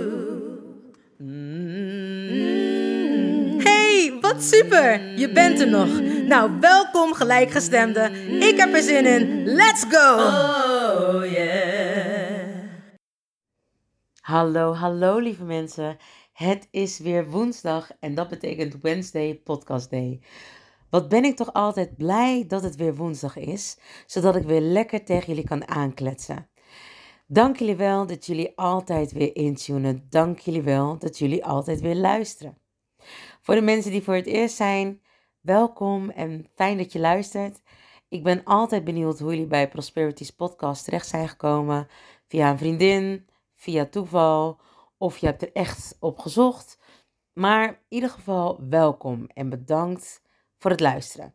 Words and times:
Hey, 3.62 4.18
wat 4.20 4.42
super! 4.42 5.18
Je 5.18 5.32
bent 5.32 5.60
er 5.60 5.68
nog. 5.68 6.01
Nou, 6.26 6.60
welkom 6.60 7.14
gelijkgestemde. 7.14 8.10
Ik 8.40 8.56
heb 8.56 8.74
er 8.74 8.82
zin 8.82 9.06
in. 9.06 9.45
Let's 9.45 9.84
go! 9.88 10.14
Oh 10.14 11.30
yeah. 11.32 12.52
Hallo, 14.20 14.74
hallo 14.74 15.18
lieve 15.18 15.45
mensen. 15.45 15.96
Het 16.32 16.68
is 16.70 16.98
weer 16.98 17.30
woensdag 17.30 17.90
en 18.01 18.14
dat 18.14 18.29
betekent 18.29 18.76
Wednesday 18.82 19.40
Podcast 19.45 19.90
Day. 19.90 20.20
Wat 20.90 21.08
ben 21.08 21.24
ik 21.24 21.36
toch 21.36 21.52
altijd 21.52 21.96
blij 21.96 22.45
dat 22.48 22.62
het 22.62 22.76
weer 22.76 22.95
woensdag 22.95 23.36
is, 23.36 23.79
zodat 24.06 24.36
ik 24.36 24.45
weer 24.45 24.60
lekker 24.60 25.04
tegen 25.04 25.26
jullie 25.26 25.48
kan 25.48 25.68
aankletsen. 25.68 26.48
Dank 27.26 27.56
jullie 27.56 27.76
wel 27.76 28.06
dat 28.06 28.26
jullie 28.26 28.52
altijd 28.56 29.12
weer 29.12 29.36
intunen. 29.36 30.06
Dank 30.08 30.38
jullie 30.38 30.62
wel 30.62 30.98
dat 30.98 31.18
jullie 31.18 31.44
altijd 31.44 31.80
weer 31.80 31.94
luisteren. 31.94 32.58
Voor 33.40 33.54
de 33.54 33.60
mensen 33.60 33.90
die 33.90 34.02
voor 34.02 34.14
het 34.14 34.26
eerst 34.26 34.56
zijn, 34.56 35.02
welkom 35.40 36.10
en 36.10 36.50
fijn 36.54 36.76
dat 36.76 36.92
je 36.92 36.98
luistert. 36.98 37.62
Ik 38.08 38.22
ben 38.22 38.45
altijd 38.45 38.84
benieuwd 38.84 39.18
hoe 39.18 39.30
jullie 39.30 39.46
bij 39.46 39.68
Prosperity's 39.68 40.30
podcast 40.30 40.84
terecht 40.84 41.06
zijn 41.06 41.28
gekomen. 41.28 41.88
Via 42.26 42.50
een 42.50 42.58
vriendin, 42.58 43.28
via 43.54 43.86
toeval 43.86 44.60
of 44.98 45.18
je 45.18 45.26
hebt 45.26 45.42
er 45.42 45.52
echt 45.52 45.96
op 46.00 46.18
gezocht. 46.18 46.78
Maar 47.32 47.68
in 47.68 47.76
ieder 47.88 48.10
geval 48.10 48.60
welkom 48.68 49.26
en 49.26 49.48
bedankt 49.48 50.22
voor 50.58 50.70
het 50.70 50.80
luisteren. 50.80 51.34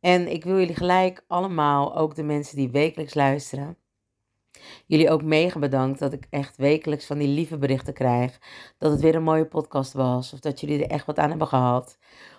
En 0.00 0.28
ik 0.28 0.44
wil 0.44 0.58
jullie 0.58 0.76
gelijk 0.76 1.24
allemaal, 1.26 1.96
ook 1.96 2.14
de 2.14 2.22
mensen 2.22 2.56
die 2.56 2.70
wekelijks 2.70 3.14
luisteren, 3.14 3.78
jullie 4.86 5.10
ook 5.10 5.22
mega 5.22 5.58
bedankt 5.58 5.98
dat 5.98 6.12
ik 6.12 6.26
echt 6.30 6.56
wekelijks 6.56 7.06
van 7.06 7.18
die 7.18 7.28
lieve 7.28 7.58
berichten 7.58 7.94
krijg. 7.94 8.38
Dat 8.78 8.90
het 8.90 9.00
weer 9.00 9.14
een 9.14 9.22
mooie 9.22 9.46
podcast 9.46 9.92
was. 9.92 10.32
Of 10.32 10.40
dat 10.40 10.60
jullie 10.60 10.84
er 10.84 10.90
echt 10.90 11.06
wat 11.06 11.18
aan 11.18 11.28
hebben 11.28 11.46
gehad. 11.48 11.98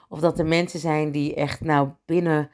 Of 0.09 0.19
dat 0.19 0.39
er 0.39 0.45
mensen 0.45 0.79
zijn 0.79 1.11
die 1.11 1.35
echt 1.35 1.61
nou 1.61 1.89
binnen... 2.05 2.51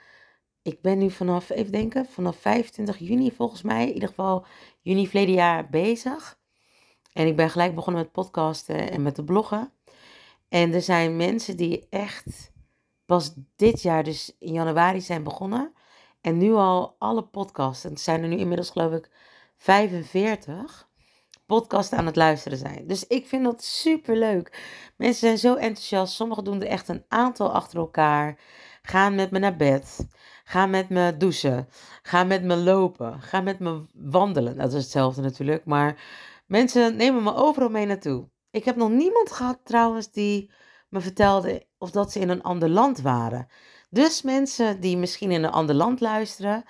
Ik 0.63 0.81
ben 0.81 0.97
nu 0.97 1.09
vanaf, 1.09 1.49
even 1.49 1.71
denken, 1.71 2.05
vanaf 2.05 2.37
25 2.37 2.97
juni 2.97 3.31
volgens 3.31 3.61
mij. 3.61 3.87
In 3.87 3.93
ieder 3.93 4.09
geval 4.09 4.45
juni 4.81 5.07
verleden 5.07 5.35
jaar 5.35 5.69
bezig. 5.69 6.39
En 7.13 7.27
ik 7.27 7.35
ben 7.35 7.49
gelijk 7.49 7.75
begonnen 7.75 8.01
met 8.01 8.11
podcasten 8.11 8.91
en 8.91 9.01
met 9.01 9.15
de 9.15 9.23
bloggen. 9.23 9.71
En 10.49 10.73
er 10.73 10.81
zijn 10.81 11.15
mensen 11.15 11.57
die 11.57 11.87
echt 11.89 12.51
pas 13.05 13.33
dit 13.55 13.81
jaar, 13.81 14.03
dus 14.03 14.35
in 14.39 14.53
januari, 14.53 15.01
zijn 15.01 15.23
begonnen. 15.23 15.73
En 16.21 16.37
nu 16.37 16.53
al 16.53 16.95
alle 16.97 17.23
podcasts, 17.23 17.83
en 17.83 17.89
het 17.89 17.99
zijn 17.99 18.21
er 18.21 18.27
nu 18.27 18.37
inmiddels 18.37 18.69
geloof 18.69 18.93
ik 18.93 19.09
45 19.61 20.89
podcasts 21.45 21.93
aan 21.93 22.05
het 22.05 22.15
luisteren 22.15 22.57
zijn. 22.57 22.87
Dus 22.87 23.07
ik 23.07 23.27
vind 23.27 23.43
dat 23.43 23.63
super 23.63 24.17
leuk. 24.17 24.59
Mensen 24.97 25.19
zijn 25.19 25.37
zo 25.37 25.55
enthousiast. 25.55 26.13
Sommigen 26.13 26.43
doen 26.43 26.61
er 26.61 26.67
echt 26.67 26.87
een 26.87 27.05
aantal 27.07 27.53
achter 27.53 27.77
elkaar. 27.79 28.39
Gaan 28.81 29.15
met 29.15 29.31
me 29.31 29.39
naar 29.39 29.55
bed. 29.55 30.07
Gaan 30.43 30.69
met 30.69 30.89
me 30.89 31.17
douchen. 31.17 31.67
Gaan 32.01 32.27
met 32.27 32.43
me 32.43 32.55
lopen. 32.55 33.21
Gaan 33.21 33.43
met 33.43 33.59
me 33.59 33.85
wandelen. 33.93 34.57
Dat 34.57 34.73
is 34.73 34.81
hetzelfde 34.81 35.21
natuurlijk. 35.21 35.65
Maar 35.65 36.01
mensen 36.47 36.95
nemen 36.95 37.23
me 37.23 37.35
overal 37.35 37.69
mee 37.69 37.85
naartoe. 37.85 38.29
Ik 38.51 38.65
heb 38.65 38.75
nog 38.75 38.89
niemand 38.89 39.31
gehad 39.31 39.59
trouwens 39.63 40.11
die 40.11 40.51
me 40.89 41.01
vertelde 41.01 41.67
of 41.77 41.91
dat 41.91 42.11
ze 42.11 42.19
in 42.19 42.29
een 42.29 42.43
ander 42.43 42.69
land 42.69 43.01
waren. 43.01 43.47
Dus 43.89 44.21
mensen 44.21 44.79
die 44.79 44.97
misschien 44.97 45.31
in 45.31 45.43
een 45.43 45.51
ander 45.51 45.75
land 45.75 45.99
luisteren, 45.99 46.63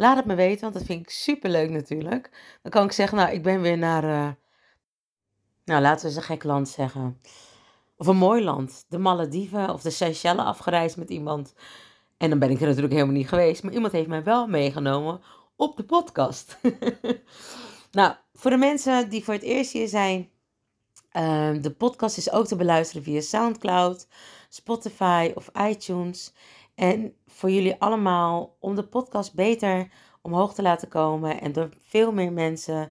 laat 0.00 0.16
het 0.16 0.24
me 0.24 0.34
weten, 0.34 0.60
want 0.60 0.74
dat 0.74 0.84
vind 0.84 1.00
ik 1.00 1.10
super 1.10 1.50
leuk 1.50 1.70
natuurlijk. 1.70 2.30
Dan 2.62 2.70
kan 2.70 2.84
ik 2.84 2.92
zeggen, 2.92 3.18
nou, 3.18 3.30
ik 3.32 3.42
ben 3.42 3.60
weer 3.60 3.78
naar, 3.78 4.04
uh, 4.04 4.28
nou, 5.64 5.82
laten 5.82 6.00
we 6.00 6.06
eens 6.06 6.16
een 6.16 6.22
gek 6.22 6.44
land 6.44 6.68
zeggen. 6.68 7.20
Of 7.96 8.06
een 8.06 8.16
mooi 8.16 8.44
land, 8.44 8.84
de 8.88 8.98
Malediven 8.98 9.70
of 9.70 9.82
de 9.82 9.90
Seychelles 9.90 10.44
afgereisd 10.44 10.96
met 10.96 11.10
iemand. 11.10 11.54
En 12.16 12.30
dan 12.30 12.38
ben 12.38 12.50
ik 12.50 12.60
er 12.60 12.66
natuurlijk 12.66 12.92
helemaal 12.92 13.14
niet 13.14 13.28
geweest, 13.28 13.62
maar 13.62 13.72
iemand 13.72 13.92
heeft 13.92 14.08
mij 14.08 14.22
wel 14.22 14.46
meegenomen 14.46 15.20
op 15.56 15.76
de 15.76 15.84
podcast. 15.84 16.58
nou, 17.92 18.14
voor 18.34 18.50
de 18.50 18.56
mensen 18.56 19.10
die 19.10 19.24
voor 19.24 19.34
het 19.34 19.42
eerst 19.42 19.72
hier 19.72 19.88
zijn, 19.88 20.30
uh, 21.12 21.50
de 21.62 21.74
podcast 21.76 22.16
is 22.16 22.30
ook 22.30 22.46
te 22.46 22.56
beluisteren 22.56 23.02
via 23.02 23.20
SoundCloud, 23.20 24.06
Spotify 24.48 25.32
of 25.34 25.50
iTunes. 25.68 26.32
En 26.80 27.14
voor 27.26 27.50
jullie 27.50 27.80
allemaal, 27.80 28.56
om 28.60 28.74
de 28.74 28.84
podcast 28.84 29.34
beter 29.34 29.88
omhoog 30.22 30.54
te 30.54 30.62
laten 30.62 30.88
komen 30.88 31.40
en 31.40 31.52
door 31.52 31.68
veel 31.80 32.12
meer 32.12 32.32
mensen 32.32 32.86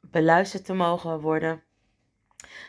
beluisterd 0.00 0.64
te 0.64 0.72
mogen 0.72 1.20
worden, 1.20 1.62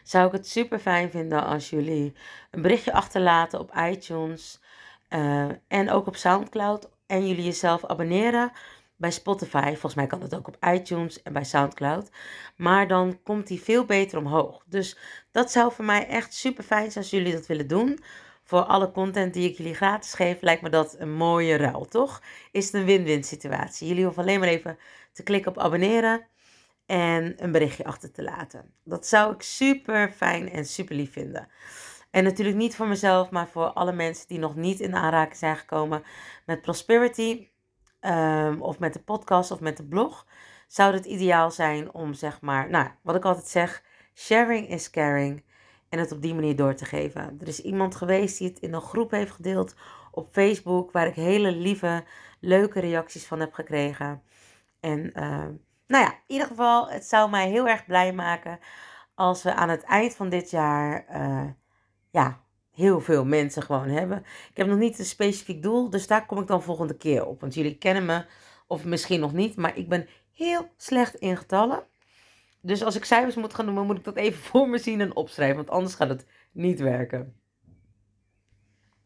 zou 0.03 0.27
ik 0.27 0.31
het 0.31 0.47
super 0.47 0.79
fijn 0.79 1.11
vinden 1.11 1.45
als 1.45 1.69
jullie 1.69 2.13
een 2.51 2.61
berichtje 2.61 2.93
achterlaten 2.93 3.59
op 3.59 3.75
iTunes 3.75 4.61
uh, 5.09 5.49
en 5.67 5.89
ook 5.89 6.07
op 6.07 6.15
SoundCloud. 6.15 6.89
En 7.05 7.27
jullie 7.27 7.43
jezelf 7.43 7.85
abonneren 7.85 8.51
bij 8.95 9.11
Spotify. 9.11 9.69
Volgens 9.69 9.95
mij 9.95 10.07
kan 10.07 10.19
dat 10.19 10.35
ook 10.35 10.47
op 10.47 10.65
iTunes 10.65 11.21
en 11.21 11.33
bij 11.33 11.43
SoundCloud. 11.43 12.09
Maar 12.55 12.87
dan 12.87 13.19
komt 13.23 13.47
die 13.47 13.61
veel 13.61 13.85
beter 13.85 14.17
omhoog. 14.17 14.63
Dus 14.65 14.97
dat 15.31 15.51
zou 15.51 15.71
voor 15.71 15.85
mij 15.85 16.07
echt 16.07 16.33
super 16.33 16.63
fijn 16.63 16.91
zijn 16.91 17.03
als 17.03 17.13
jullie 17.13 17.33
dat 17.33 17.47
willen 17.47 17.67
doen 17.67 17.99
voor 18.51 18.63
alle 18.63 18.91
content 18.91 19.33
die 19.33 19.49
ik 19.49 19.57
jullie 19.57 19.73
gratis 19.73 20.13
geef, 20.13 20.41
lijkt 20.41 20.61
me 20.61 20.69
dat 20.69 20.95
een 20.99 21.13
mooie 21.13 21.55
ruil, 21.55 21.85
toch? 21.85 22.21
Is 22.51 22.65
het 22.65 22.73
een 22.73 22.85
win-win 22.85 23.23
situatie. 23.23 23.87
Jullie 23.87 24.03
hoeven 24.03 24.21
alleen 24.21 24.39
maar 24.39 24.49
even 24.49 24.77
te 25.13 25.23
klikken 25.23 25.51
op 25.51 25.59
abonneren 25.59 26.25
en 26.85 27.33
een 27.43 27.51
berichtje 27.51 27.83
achter 27.83 28.11
te 28.11 28.23
laten. 28.23 28.73
Dat 28.83 29.07
zou 29.07 29.33
ik 29.33 29.41
super 29.41 30.11
fijn 30.11 30.49
en 30.49 30.65
super 30.65 30.95
lief 30.95 31.11
vinden. 31.11 31.47
En 32.09 32.23
natuurlijk 32.23 32.57
niet 32.57 32.75
voor 32.75 32.87
mezelf, 32.87 33.29
maar 33.29 33.47
voor 33.47 33.67
alle 33.67 33.93
mensen 33.93 34.27
die 34.27 34.39
nog 34.39 34.55
niet 34.55 34.79
in 34.79 34.95
aanraking 34.95 35.37
zijn 35.37 35.57
gekomen 35.57 36.03
met 36.45 36.61
Prosperity 36.61 37.47
um, 38.01 38.61
of 38.61 38.79
met 38.79 38.93
de 38.93 39.01
podcast 39.01 39.51
of 39.51 39.59
met 39.59 39.77
de 39.77 39.85
blog. 39.85 40.25
Zou 40.67 40.93
het 40.93 41.05
ideaal 41.05 41.51
zijn 41.51 41.93
om 41.93 42.13
zeg 42.13 42.41
maar, 42.41 42.69
nou, 42.69 42.87
wat 43.01 43.15
ik 43.15 43.25
altijd 43.25 43.47
zeg, 43.47 43.83
sharing 44.13 44.69
is 44.69 44.89
caring 44.89 45.43
en 45.91 45.99
het 45.99 46.11
op 46.11 46.21
die 46.21 46.33
manier 46.33 46.55
door 46.55 46.73
te 46.73 46.85
geven. 46.85 47.37
Er 47.39 47.47
is 47.47 47.61
iemand 47.61 47.95
geweest 47.95 48.37
die 48.37 48.47
het 48.47 48.59
in 48.59 48.73
een 48.73 48.81
groep 48.81 49.11
heeft 49.11 49.31
gedeeld 49.31 49.75
op 50.11 50.27
Facebook, 50.31 50.91
waar 50.91 51.07
ik 51.07 51.15
hele 51.15 51.51
lieve, 51.51 52.03
leuke 52.39 52.79
reacties 52.79 53.25
van 53.25 53.39
heb 53.39 53.53
gekregen. 53.53 54.21
En 54.79 54.99
uh, 54.99 55.47
nou 55.87 56.03
ja, 56.03 56.11
in 56.11 56.21
ieder 56.27 56.47
geval, 56.47 56.89
het 56.89 57.05
zou 57.05 57.29
mij 57.29 57.49
heel 57.49 57.67
erg 57.67 57.85
blij 57.85 58.13
maken 58.13 58.59
als 59.15 59.43
we 59.43 59.53
aan 59.53 59.69
het 59.69 59.83
eind 59.83 60.15
van 60.15 60.29
dit 60.29 60.49
jaar, 60.49 61.05
uh, 61.11 61.49
ja, 62.09 62.41
heel 62.71 62.99
veel 63.01 63.25
mensen 63.25 63.63
gewoon 63.63 63.89
hebben. 63.89 64.17
Ik 64.49 64.57
heb 64.57 64.67
nog 64.67 64.77
niet 64.77 64.99
een 64.99 65.05
specifiek 65.05 65.63
doel, 65.63 65.89
dus 65.89 66.07
daar 66.07 66.25
kom 66.25 66.39
ik 66.39 66.47
dan 66.47 66.63
volgende 66.63 66.97
keer 66.97 67.25
op. 67.25 67.41
Want 67.41 67.53
jullie 67.53 67.77
kennen 67.77 68.05
me, 68.05 68.25
of 68.67 68.85
misschien 68.85 69.19
nog 69.19 69.33
niet, 69.33 69.55
maar 69.55 69.77
ik 69.77 69.89
ben 69.89 70.07
heel 70.31 70.69
slecht 70.77 71.15
in 71.15 71.37
getallen. 71.37 71.83
Dus 72.61 72.83
als 72.83 72.95
ik 72.95 73.05
cijfers 73.05 73.35
moet 73.35 73.53
gaan 73.53 73.65
noemen, 73.65 73.85
moet 73.85 73.97
ik 73.97 74.03
dat 74.03 74.15
even 74.15 74.43
voor 74.49 74.69
me 74.69 74.77
zien 74.77 75.01
en 75.01 75.15
opschrijven. 75.15 75.55
Want 75.55 75.69
anders 75.69 75.95
gaat 75.95 76.09
het 76.09 76.25
niet 76.51 76.79
werken. 76.79 77.35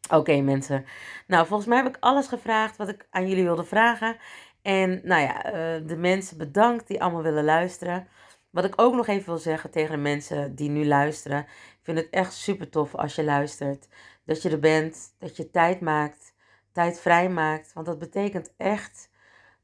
Oké 0.10 0.42
mensen. 0.42 0.86
Nou, 1.28 1.48
volgens 1.48 1.70
mij 1.70 1.78
heb 1.78 1.88
ik 1.88 1.98
alles 2.00 2.28
gevraagd 2.28 2.78
wat 2.78 2.90
ik 2.90 3.08
aan 3.10 3.28
jullie 3.28 3.44
wilde 3.44 3.64
vragen. 3.64 4.18
En 4.62 5.02
nou 5.04 5.22
ja, 5.22 5.44
eh, 5.44 5.88
de 5.88 5.98
mensen 5.98 6.38
bedankt 6.38 6.88
die 6.88 7.02
allemaal 7.02 7.22
willen 7.22 7.44
luisteren. 7.44 8.08
Wat 8.50 8.66
ik 8.66 8.82
ook 8.82 8.94
nog 8.94 9.08
even 9.08 9.26
wil 9.26 9.38
zeggen 9.38 9.72
tegen 9.72 9.92
de 9.92 10.02
mensen 10.02 10.56
die 10.56 10.70
nu 10.70 10.86
luisteren. 10.86 11.46
vind 11.82 11.98
het 11.98 12.10
echt 12.10 12.34
super 12.34 12.70
tof 12.70 12.96
als 12.96 13.16
je 13.16 13.24
luistert. 13.24 13.88
Dat 14.26 14.42
je 14.42 14.50
er 14.50 14.60
bent, 14.60 15.16
dat 15.20 15.38
je 15.38 15.52
tijd 15.52 15.82
maakt, 15.82 16.34
tijd 16.72 17.00
vrij 17.00 17.30
maakt. 17.30 17.74
Want 17.74 17.86
dat 17.86 18.00
betekent 18.00 18.54
echt 18.58 19.10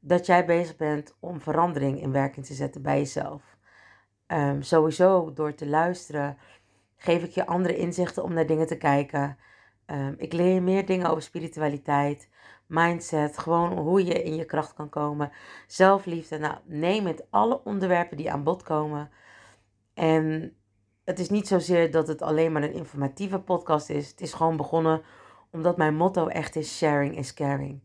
dat 0.00 0.26
jij 0.26 0.44
bezig 0.44 0.76
bent 0.76 1.16
om 1.20 1.40
verandering 1.40 2.00
in 2.00 2.12
werking 2.12 2.46
te 2.46 2.54
zetten 2.54 2.82
bij 2.82 2.98
jezelf. 2.98 3.51
Ehm, 4.32 4.62
sowieso 4.62 5.32
door 5.32 5.54
te 5.54 5.66
luisteren 5.66 6.38
geef 6.96 7.22
ik 7.22 7.30
je 7.30 7.46
andere 7.46 7.76
inzichten 7.76 8.22
om 8.22 8.32
naar 8.32 8.46
dingen 8.46 8.66
te 8.66 8.76
kijken. 8.76 9.38
Ehm, 9.86 10.14
ik 10.16 10.32
leer 10.32 10.54
je 10.54 10.60
meer 10.60 10.86
dingen 10.86 11.10
over 11.10 11.22
spiritualiteit, 11.22 12.28
mindset, 12.66 13.38
gewoon 13.38 13.78
hoe 13.78 14.04
je 14.04 14.22
in 14.22 14.34
je 14.34 14.44
kracht 14.44 14.74
kan 14.74 14.88
komen, 14.88 15.32
zelfliefde. 15.66 16.38
Nou, 16.38 16.54
neem 16.64 17.06
het, 17.06 17.26
alle 17.30 17.64
onderwerpen 17.64 18.16
die 18.16 18.32
aan 18.32 18.42
bod 18.42 18.62
komen. 18.62 19.10
En 19.94 20.56
het 21.04 21.18
is 21.18 21.30
niet 21.30 21.48
zozeer 21.48 21.90
dat 21.90 22.08
het 22.08 22.22
alleen 22.22 22.52
maar 22.52 22.62
een 22.62 22.74
informatieve 22.74 23.38
podcast 23.38 23.90
is. 23.90 24.08
Het 24.08 24.20
is 24.20 24.32
gewoon 24.32 24.56
begonnen 24.56 25.02
omdat 25.50 25.76
mijn 25.76 25.94
motto 25.94 26.26
echt 26.26 26.56
is 26.56 26.76
sharing 26.76 27.16
is 27.16 27.34
caring. 27.34 27.80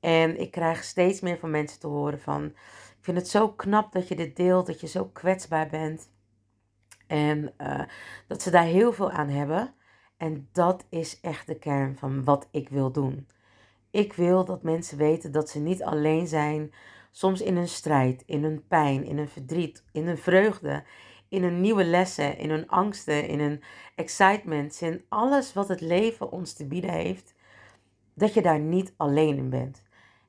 En 0.00 0.40
ik 0.40 0.50
krijg 0.50 0.84
steeds 0.84 1.20
meer 1.20 1.38
van 1.38 1.50
mensen 1.50 1.80
te 1.80 1.86
horen 1.86 2.20
van, 2.20 2.52
vind 3.06 3.18
het 3.18 3.28
zo 3.28 3.48
knap 3.48 3.92
dat 3.92 4.08
je 4.08 4.16
dit 4.16 4.36
deelt, 4.36 4.66
dat 4.66 4.80
je 4.80 4.86
zo 4.86 5.04
kwetsbaar 5.04 5.68
bent. 5.68 6.08
En 7.06 7.52
uh, 7.58 7.82
dat 8.26 8.42
ze 8.42 8.50
daar 8.50 8.64
heel 8.64 8.92
veel 8.92 9.10
aan 9.10 9.28
hebben. 9.28 9.74
En 10.16 10.48
dat 10.52 10.86
is 10.88 11.20
echt 11.20 11.46
de 11.46 11.58
kern 11.58 11.96
van 11.96 12.24
wat 12.24 12.48
ik 12.50 12.68
wil 12.68 12.92
doen. 12.92 13.28
Ik 13.90 14.12
wil 14.12 14.44
dat 14.44 14.62
mensen 14.62 14.98
weten 14.98 15.32
dat 15.32 15.48
ze 15.48 15.58
niet 15.58 15.82
alleen 15.82 16.26
zijn, 16.26 16.72
soms 17.10 17.40
in 17.40 17.56
een 17.56 17.68
strijd, 17.68 18.22
in 18.26 18.42
hun 18.42 18.66
pijn, 18.66 19.04
in 19.04 19.16
hun 19.16 19.28
verdriet, 19.28 19.84
in 19.92 20.06
hun 20.06 20.18
vreugde, 20.18 20.84
in 21.28 21.42
hun 21.42 21.60
nieuwe 21.60 21.84
lessen, 21.84 22.38
in 22.38 22.50
hun 22.50 22.68
angsten, 22.68 23.28
in 23.28 23.40
hun 23.40 23.62
excitement, 23.94 24.80
in 24.80 25.04
alles 25.08 25.52
wat 25.52 25.68
het 25.68 25.80
leven 25.80 26.30
ons 26.30 26.52
te 26.52 26.66
bieden 26.66 26.92
heeft, 26.92 27.34
dat 28.14 28.34
je 28.34 28.42
daar 28.42 28.60
niet 28.60 28.94
alleen 28.96 29.36
in 29.36 29.50
bent. 29.50 29.82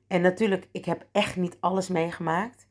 En 0.06 0.20
natuurlijk, 0.20 0.68
ik 0.72 0.84
heb 0.84 1.06
echt 1.12 1.36
niet 1.36 1.56
alles 1.60 1.88
meegemaakt, 1.88 2.67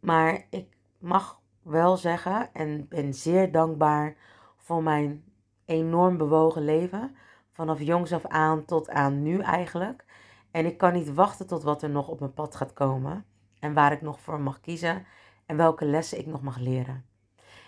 maar 0.00 0.46
ik 0.50 0.76
mag 0.98 1.40
wel 1.62 1.96
zeggen 1.96 2.52
en 2.52 2.88
ben 2.88 3.14
zeer 3.14 3.52
dankbaar 3.52 4.16
voor 4.56 4.82
mijn 4.82 5.24
enorm 5.64 6.16
bewogen 6.16 6.64
leven. 6.64 7.16
Vanaf 7.52 7.80
jongs 7.80 8.12
af 8.12 8.26
aan 8.26 8.64
tot 8.64 8.90
aan 8.90 9.22
nu 9.22 9.40
eigenlijk. 9.40 10.04
En 10.50 10.66
ik 10.66 10.78
kan 10.78 10.92
niet 10.92 11.14
wachten 11.14 11.46
tot 11.46 11.62
wat 11.62 11.82
er 11.82 11.90
nog 11.90 12.08
op 12.08 12.20
mijn 12.20 12.34
pad 12.34 12.56
gaat 12.56 12.72
komen. 12.72 13.24
En 13.60 13.74
waar 13.74 13.92
ik 13.92 14.02
nog 14.02 14.20
voor 14.20 14.40
mag 14.40 14.60
kiezen. 14.60 15.06
En 15.46 15.56
welke 15.56 15.84
lessen 15.84 16.18
ik 16.18 16.26
nog 16.26 16.42
mag 16.42 16.58
leren. 16.58 17.04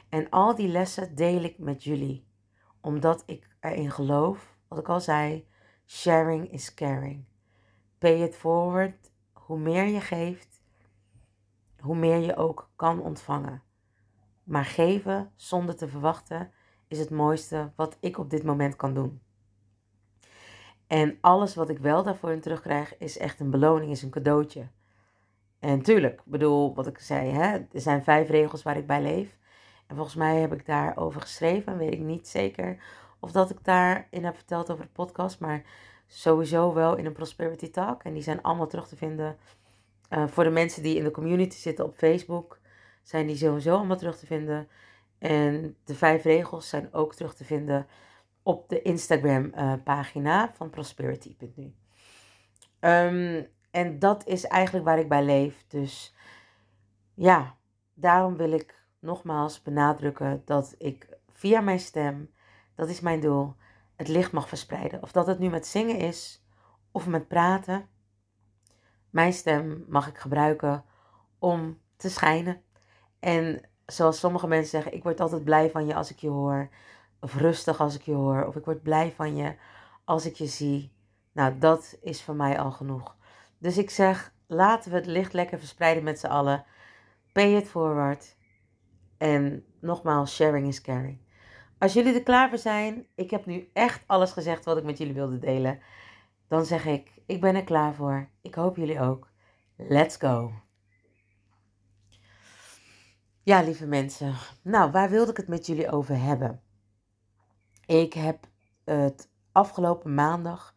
En 0.08 0.30
al 0.30 0.54
die 0.54 0.68
lessen 0.68 1.14
deel 1.14 1.42
ik 1.42 1.58
met 1.58 1.84
jullie. 1.84 2.26
Omdat 2.80 3.22
ik 3.26 3.48
erin 3.60 3.90
geloof, 3.90 4.56
wat 4.68 4.78
ik 4.78 4.88
al 4.88 5.00
zei, 5.00 5.48
sharing 5.86 6.52
is 6.52 6.74
caring. 6.74 7.24
Pay 7.98 8.22
it 8.22 8.36
forward. 8.36 9.10
Hoe 9.32 9.58
meer 9.58 9.84
je 9.84 10.00
geeft, 10.00 10.49
hoe 11.80 11.96
meer 11.96 12.18
je 12.18 12.36
ook 12.36 12.70
kan 12.76 13.02
ontvangen. 13.02 13.62
Maar 14.44 14.64
geven 14.64 15.32
zonder 15.36 15.76
te 15.76 15.88
verwachten 15.88 16.50
is 16.88 16.98
het 16.98 17.10
mooiste 17.10 17.72
wat 17.76 17.96
ik 18.00 18.18
op 18.18 18.30
dit 18.30 18.42
moment 18.42 18.76
kan 18.76 18.94
doen. 18.94 19.20
En 20.86 21.18
alles 21.20 21.54
wat 21.54 21.68
ik 21.68 21.78
wel 21.78 22.02
daarvoor 22.02 22.30
in 22.30 22.40
terugkrijg 22.40 22.98
is 22.98 23.18
echt 23.18 23.40
een 23.40 23.50
beloning, 23.50 23.90
is 23.90 24.02
een 24.02 24.10
cadeautje. 24.10 24.68
En 25.58 25.82
tuurlijk, 25.82 26.22
bedoel, 26.24 26.74
wat 26.74 26.86
ik 26.86 26.98
zei, 26.98 27.30
hè, 27.30 27.52
er 27.52 27.80
zijn 27.80 28.04
vijf 28.04 28.28
regels 28.28 28.62
waar 28.62 28.76
ik 28.76 28.86
bij 28.86 29.02
leef. 29.02 29.38
En 29.86 29.96
volgens 29.96 30.16
mij 30.16 30.40
heb 30.40 30.52
ik 30.52 30.66
daarover 30.66 31.20
geschreven, 31.20 31.78
weet 31.78 31.92
ik 31.92 32.00
niet 32.00 32.28
zeker 32.28 32.78
of 33.20 33.32
dat 33.32 33.50
ik 33.50 33.64
daarin 33.64 34.24
heb 34.24 34.34
verteld 34.34 34.70
over 34.70 34.84
de 34.84 34.90
podcast, 34.90 35.40
maar 35.40 35.62
sowieso 36.06 36.74
wel 36.74 36.96
in 36.96 37.06
een 37.06 37.12
Prosperity 37.12 37.70
Talk. 37.70 38.02
En 38.02 38.12
die 38.12 38.22
zijn 38.22 38.42
allemaal 38.42 38.66
terug 38.66 38.88
te 38.88 38.96
vinden 38.96 39.36
uh, 40.10 40.26
voor 40.28 40.44
de 40.44 40.50
mensen 40.50 40.82
die 40.82 40.96
in 40.96 41.04
de 41.04 41.10
community 41.10 41.56
zitten 41.56 41.84
op 41.84 41.94
Facebook 41.94 42.60
zijn 43.02 43.26
die 43.26 43.36
sowieso 43.36 43.76
allemaal 43.76 43.96
terug 43.96 44.18
te 44.18 44.26
vinden. 44.26 44.68
En 45.18 45.76
de 45.84 45.94
vijf 45.94 46.24
regels 46.24 46.68
zijn 46.68 46.92
ook 46.92 47.14
terug 47.14 47.34
te 47.34 47.44
vinden 47.44 47.86
op 48.42 48.68
de 48.68 48.82
Instagram 48.82 49.52
uh, 49.54 49.72
pagina 49.84 50.52
van 50.52 50.70
prosperity.nu. 50.70 51.62
Um, 51.62 51.74
ehm, 52.80 53.44
en 53.70 53.98
dat 53.98 54.26
is 54.26 54.44
eigenlijk 54.44 54.84
waar 54.84 54.98
ik 54.98 55.08
bij 55.08 55.24
leef. 55.24 55.64
Dus 55.68 56.14
ja, 57.14 57.56
daarom 57.94 58.36
wil 58.36 58.52
ik 58.52 58.84
nogmaals 58.98 59.62
benadrukken 59.62 60.42
dat 60.44 60.74
ik 60.78 61.08
via 61.28 61.60
mijn 61.60 61.80
stem, 61.80 62.30
dat 62.74 62.88
is 62.88 63.00
mijn 63.00 63.20
doel, 63.20 63.54
het 63.96 64.08
licht 64.08 64.32
mag 64.32 64.48
verspreiden. 64.48 65.02
Of 65.02 65.12
dat 65.12 65.26
het 65.26 65.38
nu 65.38 65.48
met 65.48 65.66
zingen 65.66 65.98
is 65.98 66.44
of 66.90 67.06
met 67.06 67.28
praten. 67.28 67.88
Mijn 69.10 69.32
stem 69.32 69.84
mag 69.88 70.08
ik 70.08 70.18
gebruiken 70.18 70.84
om 71.38 71.78
te 71.96 72.10
schijnen. 72.10 72.62
En 73.18 73.68
zoals 73.86 74.18
sommige 74.18 74.46
mensen 74.46 74.70
zeggen, 74.70 74.94
ik 74.94 75.02
word 75.02 75.20
altijd 75.20 75.44
blij 75.44 75.70
van 75.70 75.86
je 75.86 75.94
als 75.94 76.10
ik 76.10 76.18
je 76.18 76.28
hoor. 76.28 76.68
Of 77.20 77.36
rustig 77.36 77.80
als 77.80 77.94
ik 77.94 78.02
je 78.02 78.12
hoor. 78.12 78.46
Of 78.46 78.56
ik 78.56 78.64
word 78.64 78.82
blij 78.82 79.12
van 79.12 79.36
je 79.36 79.56
als 80.04 80.26
ik 80.26 80.34
je 80.34 80.46
zie. 80.46 80.92
Nou, 81.32 81.58
dat 81.58 81.98
is 82.02 82.22
voor 82.22 82.34
mij 82.34 82.58
al 82.58 82.70
genoeg. 82.70 83.16
Dus 83.58 83.78
ik 83.78 83.90
zeg, 83.90 84.32
laten 84.46 84.90
we 84.90 84.96
het 84.96 85.06
licht 85.06 85.32
lekker 85.32 85.58
verspreiden 85.58 86.04
met 86.04 86.18
z'n 86.18 86.26
allen. 86.26 86.64
Pay 87.32 87.56
it 87.56 87.68
forward. 87.68 88.36
En 89.18 89.64
nogmaals, 89.80 90.34
sharing 90.34 90.66
is 90.66 90.80
caring. 90.80 91.18
Als 91.78 91.92
jullie 91.92 92.14
er 92.14 92.22
klaar 92.22 92.48
voor 92.48 92.58
zijn, 92.58 93.06
ik 93.14 93.30
heb 93.30 93.46
nu 93.46 93.70
echt 93.72 94.02
alles 94.06 94.32
gezegd 94.32 94.64
wat 94.64 94.76
ik 94.76 94.84
met 94.84 94.98
jullie 94.98 95.14
wilde 95.14 95.38
delen. 95.38 95.80
Dan 96.48 96.64
zeg 96.64 96.86
ik, 96.86 97.12
ik 97.30 97.40
ben 97.40 97.54
er 97.54 97.64
klaar 97.64 97.94
voor. 97.94 98.28
Ik 98.40 98.54
hoop 98.54 98.76
jullie 98.76 99.00
ook. 99.00 99.28
Let's 99.76 100.16
go. 100.16 100.52
Ja, 103.42 103.62
lieve 103.62 103.86
mensen. 103.86 104.34
Nou, 104.62 104.90
waar 104.90 105.10
wilde 105.10 105.30
ik 105.30 105.36
het 105.36 105.48
met 105.48 105.66
jullie 105.66 105.90
over 105.90 106.20
hebben? 106.20 106.62
Ik 107.86 108.12
heb 108.12 108.46
het 108.84 109.28
afgelopen 109.52 110.14
maandag 110.14 110.74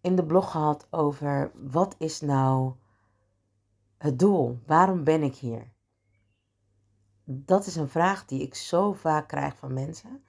in 0.00 0.16
de 0.16 0.26
blog 0.26 0.50
gehad 0.50 0.86
over 0.90 1.50
wat 1.54 1.94
is 1.98 2.20
nou 2.20 2.72
het 3.98 4.18
doel? 4.18 4.58
Waarom 4.66 5.04
ben 5.04 5.22
ik 5.22 5.34
hier? 5.34 5.72
Dat 7.24 7.66
is 7.66 7.76
een 7.76 7.88
vraag 7.88 8.24
die 8.24 8.42
ik 8.42 8.54
zo 8.54 8.92
vaak 8.92 9.28
krijg 9.28 9.56
van 9.56 9.72
mensen, 9.72 10.24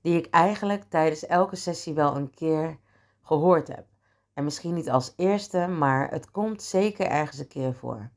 die 0.00 0.18
ik 0.18 0.26
eigenlijk 0.30 0.84
tijdens 0.84 1.26
elke 1.26 1.56
sessie 1.56 1.94
wel 1.94 2.16
een 2.16 2.30
keer 2.30 2.78
gehoord 3.22 3.68
heb. 3.68 3.95
En 4.36 4.44
misschien 4.44 4.74
niet 4.74 4.90
als 4.90 5.12
eerste, 5.16 5.66
maar 5.66 6.10
het 6.10 6.30
komt 6.30 6.62
zeker 6.62 7.06
ergens 7.06 7.38
een 7.38 7.48
keer 7.48 7.74
voor. 7.74 8.10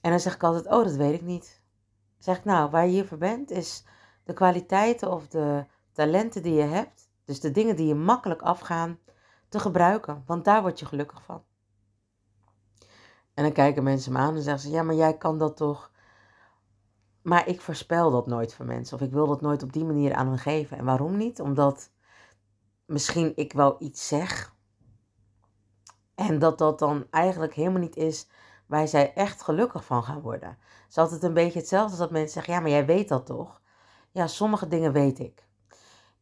En 0.00 0.10
dan 0.10 0.20
zeg 0.20 0.34
ik 0.34 0.42
altijd: 0.42 0.66
Oh, 0.66 0.84
dat 0.84 0.96
weet 0.96 1.14
ik 1.14 1.22
niet. 1.22 1.62
Zeg 2.18 2.38
ik 2.38 2.44
nou, 2.44 2.70
waar 2.70 2.84
je 2.84 2.90
hiervoor 2.90 3.18
bent, 3.18 3.50
is 3.50 3.84
de 4.24 4.32
kwaliteiten 4.32 5.12
of 5.12 5.28
de 5.28 5.66
talenten 5.92 6.42
die 6.42 6.54
je 6.54 6.62
hebt, 6.62 7.10
dus 7.24 7.40
de 7.40 7.50
dingen 7.50 7.76
die 7.76 7.86
je 7.86 7.94
makkelijk 7.94 8.42
afgaan, 8.42 8.98
te 9.48 9.58
gebruiken. 9.58 10.22
Want 10.26 10.44
daar 10.44 10.62
word 10.62 10.78
je 10.78 10.86
gelukkig 10.86 11.22
van. 11.22 11.42
En 13.34 13.44
dan 13.44 13.52
kijken 13.52 13.82
mensen 13.82 14.12
me 14.12 14.18
aan 14.18 14.34
en 14.34 14.42
zeggen 14.42 14.62
ze: 14.62 14.70
Ja, 14.70 14.82
maar 14.82 14.94
jij 14.94 15.16
kan 15.16 15.38
dat 15.38 15.56
toch. 15.56 15.90
Maar 17.22 17.48
ik 17.48 17.60
voorspel 17.60 18.10
dat 18.10 18.26
nooit 18.26 18.54
voor 18.54 18.66
mensen. 18.66 18.96
Of 18.96 19.02
ik 19.02 19.12
wil 19.12 19.26
dat 19.26 19.40
nooit 19.40 19.62
op 19.62 19.72
die 19.72 19.84
manier 19.84 20.14
aan 20.14 20.28
hen 20.28 20.38
geven. 20.38 20.78
En 20.78 20.84
waarom 20.84 21.16
niet? 21.16 21.40
Omdat 21.40 21.90
misschien 22.84 23.32
ik 23.36 23.52
wel 23.52 23.76
iets 23.78 24.08
zeg. 24.08 24.56
En 26.18 26.38
dat 26.38 26.58
dat 26.58 26.78
dan 26.78 27.06
eigenlijk 27.10 27.54
helemaal 27.54 27.80
niet 27.80 27.96
is 27.96 28.28
waar 28.66 28.88
zij 28.88 29.14
echt 29.14 29.42
gelukkig 29.42 29.84
van 29.84 30.04
gaan 30.04 30.20
worden. 30.20 30.48
Het 30.48 30.88
is 30.90 30.98
altijd 30.98 31.22
een 31.22 31.34
beetje 31.34 31.58
hetzelfde 31.58 31.90
als 31.90 31.98
dat 31.98 32.10
mensen 32.10 32.32
zeggen, 32.32 32.52
ja, 32.52 32.60
maar 32.60 32.70
jij 32.70 32.86
weet 32.86 33.08
dat 33.08 33.26
toch? 33.26 33.60
Ja, 34.10 34.26
sommige 34.26 34.68
dingen 34.68 34.92
weet 34.92 35.18
ik. 35.18 35.46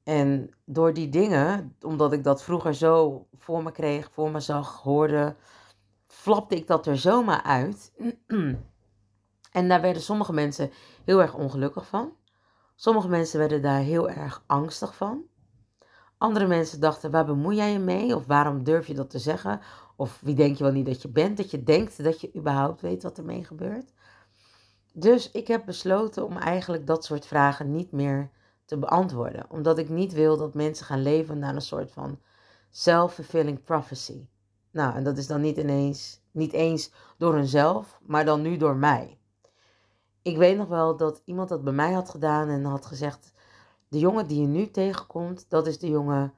En 0.05 0.51
door 0.65 0.93
die 0.95 1.09
dingen, 1.09 1.77
omdat 1.81 2.13
ik 2.13 2.25
dat 2.25 2.43
vroeger 2.43 2.75
zo 2.75 3.27
voor 3.33 3.63
me 3.63 3.73
kreeg, 3.73 4.11
voor 4.13 4.31
me 4.31 4.41
zag, 4.41 4.83
hoorde, 4.83 5.37
flapte 6.05 6.57
ik 6.57 6.67
dat 6.67 6.87
er 6.87 6.99
zomaar 6.99 7.43
uit. 7.43 7.93
en 9.59 9.69
daar 9.69 9.81
werden 9.81 10.03
sommige 10.03 10.33
mensen 10.33 10.71
heel 11.05 11.21
erg 11.21 11.35
ongelukkig 11.35 11.87
van. 11.87 12.13
Sommige 12.75 13.09
mensen 13.09 13.39
werden 13.39 13.63
daar 13.63 13.81
heel 13.81 14.11
erg 14.11 14.43
angstig 14.47 14.97
van. 14.97 15.25
Andere 16.19 16.47
mensen 16.47 16.81
dachten, 16.81 17.11
waar 17.11 17.27
bemoei 17.27 17.57
jij 17.57 17.73
je 17.73 17.79
mee? 17.79 18.17
Of 18.17 18.27
waarom 18.27 18.65
durf 18.65 18.87
je 18.87 18.95
dat 18.95 19.11
te 19.11 19.19
zeggen? 19.19 19.61
Of 19.97 20.21
wie 20.23 20.35
denk 20.35 20.57
je 20.57 20.65
wel 20.65 20.73
niet 20.73 20.87
dat 20.87 21.03
je 21.03 21.09
bent? 21.09 21.37
Dat 21.37 21.51
je 21.51 21.63
denkt 21.63 22.05
dat 22.05 22.21
je 22.21 22.37
überhaupt 22.37 22.81
weet 22.81 23.03
wat 23.03 23.19
ermee 23.19 23.45
gebeurt. 23.45 23.93
Dus 24.93 25.31
ik 25.31 25.47
heb 25.47 25.65
besloten 25.65 26.25
om 26.25 26.37
eigenlijk 26.37 26.87
dat 26.87 27.05
soort 27.05 27.27
vragen 27.27 27.73
niet 27.73 27.93
meer 27.93 28.31
te 28.65 28.79
beantwoorden. 28.79 29.47
Omdat 29.49 29.79
ik 29.79 29.89
niet 29.89 30.13
wil 30.13 30.37
dat 30.37 30.55
mensen 30.55 30.87
gaan 30.87 31.03
leven 31.03 31.39
naar 31.39 31.55
een 31.55 31.61
soort 31.61 31.93
van 31.93 32.19
self-fulfilling 32.71 33.63
prophecy. 33.65 34.27
Nou, 34.71 34.95
en 34.95 35.05
dat 35.05 35.19
is 35.19 35.27
dan 35.27 35.41
niet 35.41 35.57
ineens, 35.57 36.21
niet 36.31 36.53
eens 36.53 36.93
door 37.19 37.35
hunzelf, 37.35 38.01
maar 38.07 38.25
dan 38.25 38.43
nu 38.43 38.57
door 38.57 38.77
mij. 38.77 39.19
Ik 40.23 40.37
weet 40.37 40.57
nog 40.57 40.69
wel 40.69 40.97
dat 40.97 41.23
iemand 41.25 41.49
dat 41.49 41.65
bij 41.65 41.73
mij 41.73 41.93
had 41.93 42.11
gedaan 42.11 42.49
en 42.49 42.65
had 42.65 42.87
gezegd: 42.87 43.33
de 43.89 43.99
jongen 43.99 44.27
die 44.27 44.41
je 44.41 44.47
nu 44.47 44.71
tegenkomt, 44.71 45.47
dat 45.49 45.67
is 45.67 45.79
de 45.79 45.89
jongen 45.89 46.35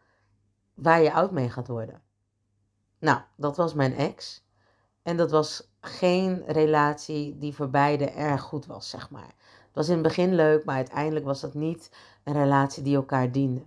waar 0.74 1.02
je 1.02 1.12
oud 1.12 1.30
mee 1.30 1.50
gaat 1.50 1.68
worden. 1.68 2.02
Nou, 2.98 3.20
dat 3.36 3.56
was 3.56 3.74
mijn 3.74 3.94
ex. 3.94 4.46
En 5.02 5.16
dat 5.16 5.30
was 5.30 5.70
geen 5.80 6.42
relatie 6.46 7.38
die 7.38 7.54
voor 7.54 7.70
beide 7.70 8.10
erg 8.10 8.42
goed 8.42 8.66
was, 8.66 8.88
zeg 8.90 9.10
maar. 9.10 9.34
Het 9.66 9.74
was 9.74 9.88
in 9.88 9.94
het 9.94 10.02
begin 10.02 10.34
leuk, 10.34 10.64
maar 10.64 10.76
uiteindelijk 10.76 11.24
was 11.24 11.40
dat 11.40 11.54
niet 11.54 11.90
een 12.24 12.32
relatie 12.32 12.82
die 12.82 12.96
elkaar 12.96 13.32
diende. 13.32 13.62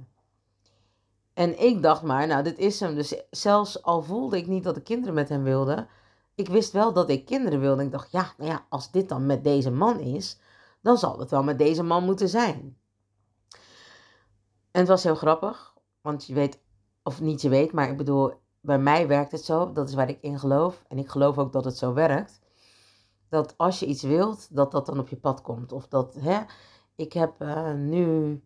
En 1.34 1.60
ik 1.60 1.82
dacht 1.82 2.02
maar, 2.02 2.28
nou, 2.28 2.44
dit 2.44 2.58
is 2.58 2.80
hem. 2.80 2.96
Dus 2.96 3.24
zelfs 3.30 3.84
al 3.84 4.02
voelde 4.02 4.38
ik 4.38 4.48
niet 4.48 4.64
dat 4.64 4.78
ik 4.78 4.84
kinderen 4.84 5.14
met 5.14 5.30
hem 5.30 5.44
wilde, 5.44 5.88
ik 6.36 6.48
wist 6.48 6.72
wel 6.72 6.94
dat 6.94 7.10
ik 7.10 7.26
kinderen 7.26 7.60
wilde. 7.60 7.84
Ik 7.84 7.92
dacht, 7.92 8.12
ja, 8.12 8.34
nou 8.38 8.50
ja, 8.50 8.66
als 8.70 8.92
dit 8.92 9.10
dan 9.10 9.26
met 9.26 9.44
deze 9.44 9.72
man 9.72 10.00
is, 10.00 10.40
dan 10.82 10.98
zal 10.98 11.20
het 11.20 11.30
wel 11.30 11.44
met 11.44 11.58
deze 11.58 11.84
man 11.84 12.04
moeten 12.04 12.30
zijn. 12.30 12.78
En 14.72 14.80
het 14.80 14.88
was 14.88 15.04
heel 15.04 15.16
grappig, 15.16 15.74
want 16.02 16.26
je 16.26 16.34
weet, 16.34 16.60
of 17.04 17.22
niet 17.22 17.42
je 17.42 17.50
weet, 17.50 17.72
maar 17.72 17.90
ik 17.90 17.98
bedoel, 17.98 18.34
bij 18.62 18.80
mij 18.80 19.08
werkt 19.08 19.32
het 19.32 19.46
zo, 19.46 19.72
dat 19.72 19.90
is 19.90 19.96
waar 19.96 20.10
ik 20.10 20.22
in 20.22 20.40
geloof. 20.40 20.84
En 20.88 20.98
ik 20.98 21.10
geloof 21.10 21.38
ook 21.38 21.52
dat 21.52 21.66
het 21.66 21.78
zo 21.78 21.94
werkt. 21.94 22.40
Dat 23.30 23.54
als 23.58 23.80
je 23.80 23.86
iets 23.86 24.02
wilt, 24.02 24.56
dat 24.56 24.72
dat 24.72 24.86
dan 24.86 25.00
op 25.00 25.08
je 25.08 25.16
pad 25.16 25.42
komt. 25.42 25.72
Of 25.72 25.88
dat, 25.88 26.14
hè, 26.20 26.40
ik 26.96 27.14
heb 27.14 27.42
uh, 27.42 27.74
nu 27.74 28.44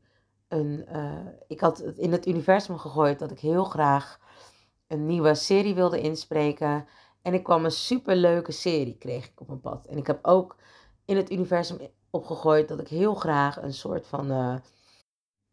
een, 0.48 0.86
uh, 0.92 1.28
ik 1.48 1.60
had 1.60 1.78
het 1.78 1.98
in 1.98 2.12
het 2.12 2.28
universum 2.28 2.78
gegooid 2.78 3.20
dat 3.20 3.32
ik 3.32 3.40
heel 3.40 3.64
graag 3.64 4.20
een 4.88 5.06
nieuwe 5.06 5.36
serie 5.36 5.76
wilde 5.76 6.02
inspreken. 6.02 6.88
En 7.22 7.34
ik 7.34 7.44
kwam 7.44 7.66
een 7.66 7.72
superleuke 7.72 8.52
serie, 8.52 8.98
kreeg 8.98 9.26
ik 9.26 9.42
op 9.42 9.48
mijn 9.48 9.62
pad. 9.62 9.86
En 9.86 9.98
ik 9.98 10.08
heb 10.08 10.20
ook 10.22 10.56
in 11.06 11.18
het 11.18 11.32
universum 11.32 11.78
opgegooid 12.10 12.68
dat 12.68 12.80
ik 12.80 12.88
heel 12.88 13.16
graag 13.16 13.62
een 13.62 13.74
soort 13.74 14.08
van 14.08 14.32
uh, 14.32 14.56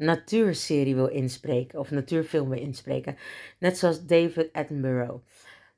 natuurserie 0.04 0.94
wil 0.94 1.08
inspreken. 1.08 1.78
Of 1.78 1.90
natuurfilm 1.90 2.48
wil 2.48 2.60
inspreken. 2.60 3.16
Net 3.58 3.78
zoals 3.78 4.06
David 4.06 4.52
Attenborough. 4.52 5.24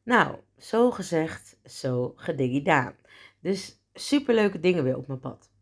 Nou, 0.02 0.36
zo 0.58 0.90
gezegd, 0.90 1.56
zo 1.64 2.12
gedigidaan. 2.16 2.94
Dus 3.40 3.80
superleuke 3.92 4.60
dingen 4.60 4.84
weer 4.84 4.96
op 4.96 5.06
mijn 5.06 5.20
pad. 5.20 5.52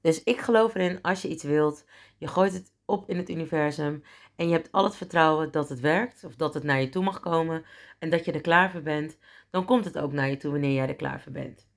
Dus 0.00 0.22
ik 0.22 0.40
geloof 0.40 0.74
erin, 0.74 1.02
als 1.02 1.22
je 1.22 1.28
iets 1.28 1.42
wilt, 1.42 1.84
je 2.18 2.26
gooit 2.26 2.52
het 2.52 2.72
op 2.84 3.08
in 3.08 3.16
het 3.16 3.28
universum 3.28 4.02
en 4.36 4.46
je 4.46 4.52
hebt 4.52 4.72
al 4.72 4.84
het 4.84 4.96
vertrouwen 4.96 5.50
dat 5.50 5.68
het 5.68 5.80
werkt 5.80 6.24
of 6.24 6.36
dat 6.36 6.54
het 6.54 6.62
naar 6.62 6.80
je 6.80 6.88
toe 6.88 7.04
mag 7.04 7.20
komen 7.20 7.64
en 7.98 8.10
dat 8.10 8.24
je 8.24 8.32
er 8.32 8.40
klaar 8.40 8.70
voor 8.70 8.82
bent, 8.82 9.18
dan 9.50 9.64
komt 9.64 9.84
het 9.84 9.98
ook 9.98 10.12
naar 10.12 10.28
je 10.28 10.36
toe 10.36 10.50
wanneer 10.50 10.72
jij 10.72 10.88
er 10.88 10.96
klaar 10.96 11.20
voor 11.20 11.32
bent. 11.32 11.68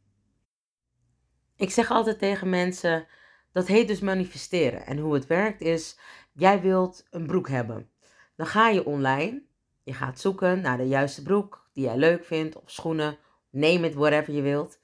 Ik 1.55 1.69
zeg 1.69 1.91
altijd 1.91 2.19
tegen 2.19 2.49
mensen, 2.49 3.07
dat 3.51 3.67
heet 3.67 3.87
dus 3.87 3.99
manifesteren. 3.99 4.85
En 4.85 4.97
hoe 4.97 5.13
het 5.13 5.27
werkt 5.27 5.61
is, 5.61 5.97
jij 6.31 6.61
wilt 6.61 7.05
een 7.09 7.27
broek 7.27 7.49
hebben. 7.49 7.89
Dan 8.35 8.45
ga 8.45 8.69
je 8.69 8.85
online, 8.85 9.41
je 9.83 9.93
gaat 9.93 10.19
zoeken 10.19 10.61
naar 10.61 10.77
de 10.77 10.87
juiste 10.87 11.21
broek 11.21 11.69
die 11.73 11.83
jij 11.83 11.97
leuk 11.97 12.25
vindt, 12.25 12.61
of 12.61 12.71
schoenen, 12.71 13.17
neem 13.49 13.83
het, 13.83 13.93
whatever 13.93 14.33
je 14.33 14.41
wilt. 14.41 14.79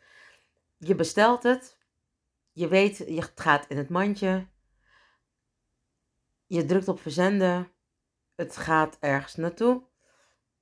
Je 0.78 0.96
bestelt 0.96 1.44
het, 1.44 1.78
je 2.52 2.68
weet, 2.68 2.98
je 2.98 3.30
gaat 3.36 3.66
in 3.68 3.78
het 3.78 3.90
mandje, 3.90 4.48
je 6.46 6.66
drukt 6.66 6.88
op 6.88 7.02
verzenden, 7.02 7.72
het 8.36 8.58
gaat 8.58 8.98
ergens 9.00 9.36
naartoe, 9.36 9.84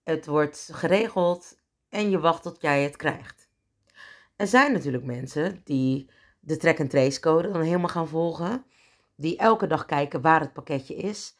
het 0.04 0.26
wordt 0.26 0.70
geregeld 0.72 1.58
en 1.90 2.10
je 2.10 2.20
wacht 2.20 2.44
tot 2.44 2.62
jij 2.62 2.84
het 2.84 2.96
krijgt. 2.96 3.50
Er 4.36 4.48
zijn 4.48 4.74
natuurlijk 4.74 5.04
mensen 5.04 5.62
die 5.64 6.10
de 6.46 6.58
track 6.58 6.80
and 6.80 6.90
trace 6.90 7.20
code 7.20 7.52
dan 7.52 7.62
helemaal 7.62 7.90
gaan 7.90 8.08
volgen, 8.08 8.66
die 9.16 9.38
elke 9.38 9.68
dag 9.68 9.86
kijken 9.86 10.22
waar 10.22 10.40
het 10.40 10.54
pakketje 10.54 10.96
is 10.96 11.38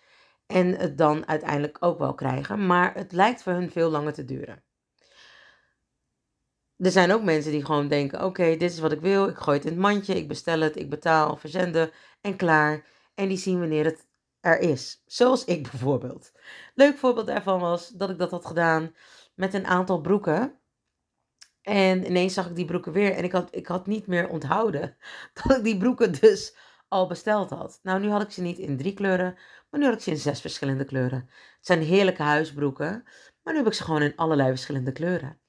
en 0.48 0.78
het 0.78 0.98
dan 0.98 1.28
uiteindelijk 1.28 1.78
ook 1.80 2.00
wel 2.00 2.14
krijgen, 2.14 2.66
maar 2.66 2.94
het 2.94 3.12
lijkt 3.12 3.44
voor 3.44 3.54
hun 3.54 3.72
veel 3.72 3.90
langer 3.90 4.14
te 4.14 4.26
duren. 4.26 4.64
Er 6.78 6.92
zijn 6.92 7.12
ook 7.12 7.24
mensen 7.24 7.52
die 7.52 7.66
gewoon 7.66 7.88
denken: 7.88 8.24
oké, 8.24 8.44
dit 8.58 8.72
is 8.72 8.80
wat 8.80 8.92
ik 8.92 9.02
wil, 9.02 9.28
ik 9.28 9.38
gooi 9.38 9.58
het 9.58 9.66
in 9.66 9.72
het 9.72 9.82
mandje, 9.82 10.16
ik 10.16 10.28
bestel 10.28 10.60
het, 10.60 10.76
ik 10.76 10.90
betaal, 10.90 11.38
verzenden 11.38 11.92
en 12.22 12.36
klaar. 12.36 12.86
En 13.16 13.28
die 13.28 13.38
zien 13.38 13.60
wanneer 13.60 13.86
het 13.86 14.08
er 14.40 14.60
is. 14.60 15.04
Zoals 15.06 15.46
ik 15.46 15.62
bijvoorbeeld. 15.72 16.32
Leuk 16.74 16.98
voorbeeld 16.98 17.28
daarvan 17.28 17.60
was 17.60 17.90
dat 17.90 18.10
ik 18.10 18.18
dat 18.18 18.32
had 18.32 18.46
gedaan 18.46 18.96
met 19.36 19.54
een 19.54 19.66
aantal 19.66 20.02
broeken. 20.02 20.60
En 21.66 22.06
ineens 22.06 22.34
zag 22.34 22.50
ik 22.50 22.56
die 22.56 22.66
broeken 22.66 22.92
weer 22.92 23.12
en 23.12 23.24
ik 23.24 23.32
had, 23.32 23.56
ik 23.56 23.68
had 23.68 23.88
niet 23.88 24.08
meer 24.08 24.30
onthouden 24.30 24.98
dat 25.44 25.58
ik 25.58 25.64
die 25.64 25.78
broeken 25.78 26.20
dus 26.20 26.56
al 26.88 27.08
besteld 27.08 27.50
had. 27.50 27.80
Nou, 27.84 28.00
nu 28.00 28.10
had 28.10 28.22
ik 28.22 28.32
ze 28.32 28.42
niet 28.42 28.58
in 28.58 28.78
drie 28.78 28.94
kleuren, 28.94 29.38
maar 29.70 29.80
nu 29.80 29.86
had 29.86 29.96
ik 29.96 30.02
ze 30.02 30.10
in 30.10 30.18
zes 30.18 30.42
verschillende 30.42 30.86
kleuren. 30.86 31.30
Het 31.58 31.66
zijn 31.66 31.82
heerlijke 31.82 32.24
huisbroeken, 32.24 33.04
maar 33.44 33.54
nu 33.54 33.60
heb 33.60 33.68
ik 33.68 33.74
ze 33.74 33.84
gewoon 33.84 34.02
in 34.02 34.16
allerlei 34.16 34.50
verschillende 34.50 34.92
kleuren. 34.92 35.40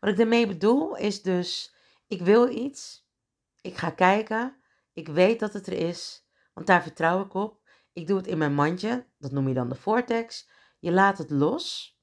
Wat 0.00 0.10
ik 0.10 0.16
daarmee 0.16 0.46
bedoel 0.46 0.96
is 0.96 1.22
dus, 1.22 1.74
ik 2.06 2.22
wil 2.22 2.48
iets, 2.48 3.06
ik 3.60 3.76
ga 3.76 3.90
kijken, 3.90 4.56
ik 4.92 5.08
weet 5.08 5.40
dat 5.40 5.52
het 5.52 5.66
er 5.66 5.72
is, 5.88 6.26
want 6.54 6.66
daar 6.66 6.82
vertrouw 6.82 7.24
ik 7.24 7.34
op. 7.34 7.60
Ik 7.92 8.06
doe 8.06 8.16
het 8.16 8.26
in 8.26 8.38
mijn 8.38 8.54
mandje, 8.54 9.06
dat 9.18 9.32
noem 9.32 9.48
je 9.48 9.54
dan 9.54 9.68
de 9.68 9.74
vortex. 9.74 10.48
Je 10.78 10.92
laat 10.92 11.18
het 11.18 11.30
los, 11.30 11.98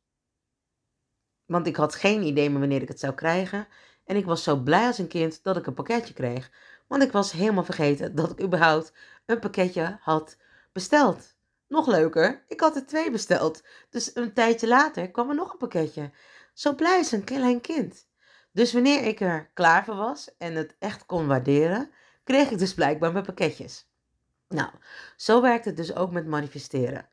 want 1.48 1.68
ik 1.68 1.76
had 1.76 1.96
geen 1.96 2.24
idee 2.24 2.50
meer 2.50 2.60
wanneer 2.60 2.82
ik 2.82 2.88
het 2.88 3.00
zou 3.00 3.14
krijgen. 3.14 3.68
En 4.06 4.16
ik 4.16 4.26
was 4.26 4.44
zo 4.44 4.56
blij 4.56 4.88
als 4.88 4.98
een 4.98 5.08
kind 5.08 5.44
dat 5.44 5.58
ik 5.58 5.68
een 5.68 5.74
pakketje 5.74 6.14
kreeg. 6.14 6.52
Want 6.88 7.04
ik 7.04 7.12
was 7.12 7.32
helemaal 7.32 7.64
vergeten 7.64 8.16
dat 8.16 8.32
ik 8.32 8.42
überhaupt 8.42 8.94
een 9.26 9.40
pakketje 9.40 9.98
had 10.02 10.38
besteld. 10.72 11.36
Nog 11.68 11.88
leuker, 11.88 12.44
ik 12.48 12.60
had 12.60 12.76
er 12.76 12.86
twee 12.86 13.12
besteld. 13.12 13.64
Dus 13.90 14.16
een 14.16 14.34
tijdje 14.34 14.68
later 14.68 15.12
kwam 15.12 15.30
er 15.30 15.36
nog 15.36 15.52
een 15.52 15.58
pakketje. 15.58 16.12
Zo 16.54 16.76
blij 16.76 16.98
als 16.98 17.12
een 17.12 17.24
klein 17.24 17.62
kind. 17.62 18.08
Dus 18.52 18.74
wanneer 18.74 19.04
ik 19.04 19.20
er 19.20 19.50
klaar 19.54 19.86
voor 19.86 19.96
was 19.96 20.36
en 20.38 20.56
het 20.56 20.76
echt 20.80 21.06
kon 21.06 21.28
waarderen, 21.28 21.92
kreeg 22.24 22.52
ik 22.52 22.58
dus 22.58 22.74
blijkbaar 22.74 23.12
mijn 23.12 23.26
pakketjes. 23.26 23.90
Nou, 24.48 24.70
zo 25.16 25.42
werkt 25.42 25.66
het 25.66 25.78
dus 25.78 25.96
ook 25.96 26.12
met 26.12 26.28
manifesteren. 26.28 27.10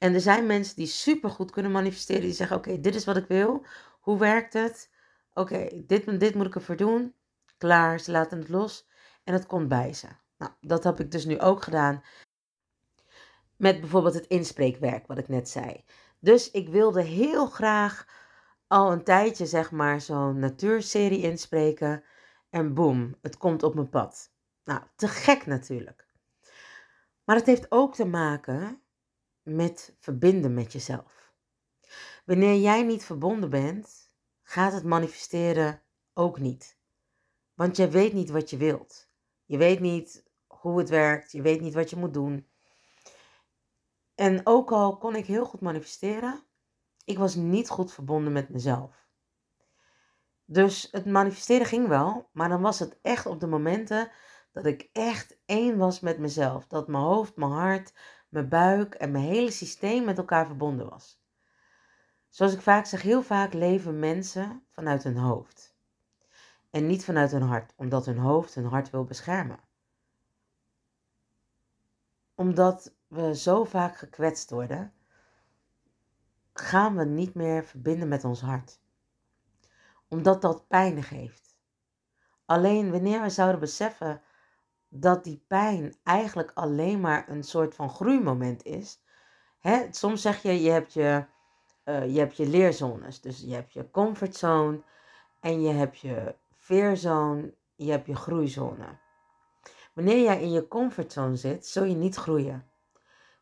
En 0.00 0.14
er 0.14 0.20
zijn 0.20 0.46
mensen 0.46 0.76
die 0.76 0.86
super 0.86 1.30
goed 1.30 1.50
kunnen 1.50 1.72
manifesteren. 1.72 2.22
Die 2.22 2.32
zeggen: 2.32 2.56
Oké, 2.56 2.80
dit 2.80 2.94
is 2.94 3.04
wat 3.04 3.16
ik 3.16 3.26
wil. 3.26 3.64
Hoe 4.00 4.18
werkt 4.18 4.52
het? 4.52 4.90
Oké, 5.34 5.68
dit, 5.86 6.20
dit 6.20 6.34
moet 6.34 6.46
ik 6.46 6.54
ervoor 6.54 6.76
doen. 6.76 7.14
Klaar, 7.58 8.00
ze 8.00 8.10
laten 8.10 8.38
het 8.38 8.48
los. 8.48 8.88
En 9.24 9.32
het 9.32 9.46
komt 9.46 9.68
bij 9.68 9.92
ze. 9.92 10.06
Nou, 10.38 10.52
dat 10.60 10.84
heb 10.84 11.00
ik 11.00 11.10
dus 11.10 11.24
nu 11.24 11.40
ook 11.40 11.62
gedaan. 11.62 12.02
Met 13.56 13.80
bijvoorbeeld 13.80 14.14
het 14.14 14.26
inspreekwerk, 14.26 15.06
wat 15.06 15.18
ik 15.18 15.28
net 15.28 15.48
zei. 15.48 15.84
Dus 16.18 16.50
ik 16.50 16.68
wilde 16.68 17.02
heel 17.02 17.46
graag 17.46 18.06
al 18.66 18.92
een 18.92 19.04
tijdje, 19.04 19.46
zeg 19.46 19.70
maar, 19.70 20.00
zo'n 20.00 20.38
natuurserie 20.38 21.22
inspreken. 21.22 22.04
En 22.50 22.74
boem, 22.74 23.14
het 23.22 23.36
komt 23.36 23.62
op 23.62 23.74
mijn 23.74 23.88
pad. 23.88 24.32
Nou, 24.64 24.80
te 24.96 25.08
gek 25.08 25.46
natuurlijk. 25.46 26.06
Maar 27.24 27.36
het 27.36 27.46
heeft 27.46 27.66
ook 27.68 27.94
te 27.94 28.04
maken 28.04 28.82
met 29.42 29.94
verbinden 29.98 30.54
met 30.54 30.72
jezelf. 30.72 31.32
Wanneer 32.24 32.60
jij 32.60 32.82
niet 32.82 33.04
verbonden 33.04 33.50
bent, 33.50 34.14
gaat 34.42 34.72
het 34.72 34.84
manifesteren 34.84 35.82
ook 36.14 36.38
niet. 36.38 36.78
Want 37.54 37.76
je 37.76 37.88
weet 37.88 38.12
niet 38.12 38.30
wat 38.30 38.50
je 38.50 38.56
wilt. 38.56 39.08
Je 39.44 39.56
weet 39.56 39.80
niet 39.80 40.24
hoe 40.46 40.78
het 40.78 40.88
werkt. 40.88 41.32
Je 41.32 41.42
weet 41.42 41.60
niet 41.60 41.74
wat 41.74 41.90
je 41.90 41.96
moet 41.96 42.14
doen. 42.14 42.48
En 44.14 44.40
ook 44.44 44.72
al 44.72 44.98
kon 44.98 45.16
ik 45.16 45.26
heel 45.26 45.44
goed 45.44 45.60
manifesteren, 45.60 46.42
ik 47.04 47.18
was 47.18 47.34
niet 47.34 47.68
goed 47.68 47.92
verbonden 47.92 48.32
met 48.32 48.48
mezelf. 48.48 49.08
Dus 50.44 50.88
het 50.90 51.06
manifesteren 51.06 51.66
ging 51.66 51.88
wel, 51.88 52.28
maar 52.32 52.48
dan 52.48 52.60
was 52.60 52.78
het 52.78 52.98
echt 53.02 53.26
op 53.26 53.40
de 53.40 53.46
momenten 53.46 54.10
dat 54.52 54.66
ik 54.66 54.88
echt 54.92 55.38
één 55.46 55.76
was 55.76 56.00
met 56.00 56.18
mezelf. 56.18 56.66
Dat 56.66 56.88
mijn 56.88 57.04
hoofd, 57.04 57.36
mijn 57.36 57.50
hart, 57.50 57.92
mijn 58.30 58.48
buik 58.48 58.94
en 58.94 59.10
mijn 59.10 59.24
hele 59.24 59.50
systeem 59.50 60.04
met 60.04 60.18
elkaar 60.18 60.46
verbonden 60.46 60.90
was. 60.90 61.22
Zoals 62.28 62.52
ik 62.52 62.60
vaak 62.60 62.86
zeg, 62.86 63.02
heel 63.02 63.22
vaak 63.22 63.52
leven 63.52 63.98
mensen 63.98 64.62
vanuit 64.68 65.02
hun 65.02 65.16
hoofd. 65.16 65.74
En 66.70 66.86
niet 66.86 67.04
vanuit 67.04 67.30
hun 67.30 67.42
hart, 67.42 67.72
omdat 67.76 68.06
hun 68.06 68.18
hoofd 68.18 68.54
hun 68.54 68.64
hart 68.64 68.90
wil 68.90 69.04
beschermen. 69.04 69.60
Omdat 72.34 72.94
we 73.08 73.36
zo 73.36 73.64
vaak 73.64 73.96
gekwetst 73.96 74.50
worden, 74.50 74.92
gaan 76.52 76.96
we 76.96 77.04
niet 77.04 77.34
meer 77.34 77.64
verbinden 77.64 78.08
met 78.08 78.24
ons 78.24 78.40
hart. 78.40 78.80
Omdat 80.08 80.42
dat 80.42 80.68
pijn 80.68 81.02
geeft. 81.02 81.56
Alleen 82.44 82.90
wanneer 82.90 83.22
we 83.22 83.30
zouden 83.30 83.60
beseffen 83.60 84.22
dat 84.92 85.24
die 85.24 85.44
pijn 85.46 85.96
eigenlijk 86.02 86.50
alleen 86.54 87.00
maar 87.00 87.28
een 87.28 87.42
soort 87.42 87.74
van 87.74 87.90
groeimoment 87.90 88.64
is. 88.64 89.02
Hè? 89.58 89.86
Soms 89.90 90.22
zeg 90.22 90.42
je, 90.42 90.62
je 90.62 90.70
hebt 90.70 90.92
je, 90.92 91.24
uh, 91.84 92.14
je 92.14 92.18
hebt 92.18 92.36
je 92.36 92.48
leerzones. 92.48 93.20
Dus 93.20 93.40
je 93.40 93.54
hebt 93.54 93.72
je 93.72 93.90
comfortzone 93.90 94.82
en 95.40 95.62
je 95.62 95.72
hebt 95.72 95.98
je 95.98 96.34
veerzone, 96.54 97.54
je 97.74 97.90
hebt 97.90 98.06
je 98.06 98.16
groeizone. 98.16 98.98
Wanneer 99.94 100.22
jij 100.22 100.42
in 100.42 100.50
je 100.50 100.68
comfortzone 100.68 101.36
zit, 101.36 101.66
zul 101.66 101.84
je 101.84 101.94
niet 101.94 102.14
groeien. 102.14 102.68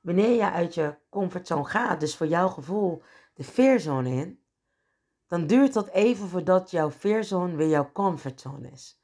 wanneer 0.00 0.36
je 0.36 0.50
uit 0.50 0.74
je 0.74 0.96
comfortzone 1.08 1.64
gaat, 1.64 2.00
dus 2.00 2.16
voor 2.16 2.26
jouw 2.26 2.48
gevoel 2.48 3.02
de 3.34 3.44
fearzone 3.44 4.10
in, 4.10 4.42
dan 5.26 5.46
duurt 5.46 5.72
dat 5.72 5.88
even 5.88 6.28
voordat 6.28 6.70
jouw 6.70 6.90
fearzone 6.90 7.56
weer 7.56 7.68
jouw 7.68 7.92
comfortzone 7.92 8.70
is. 8.70 8.97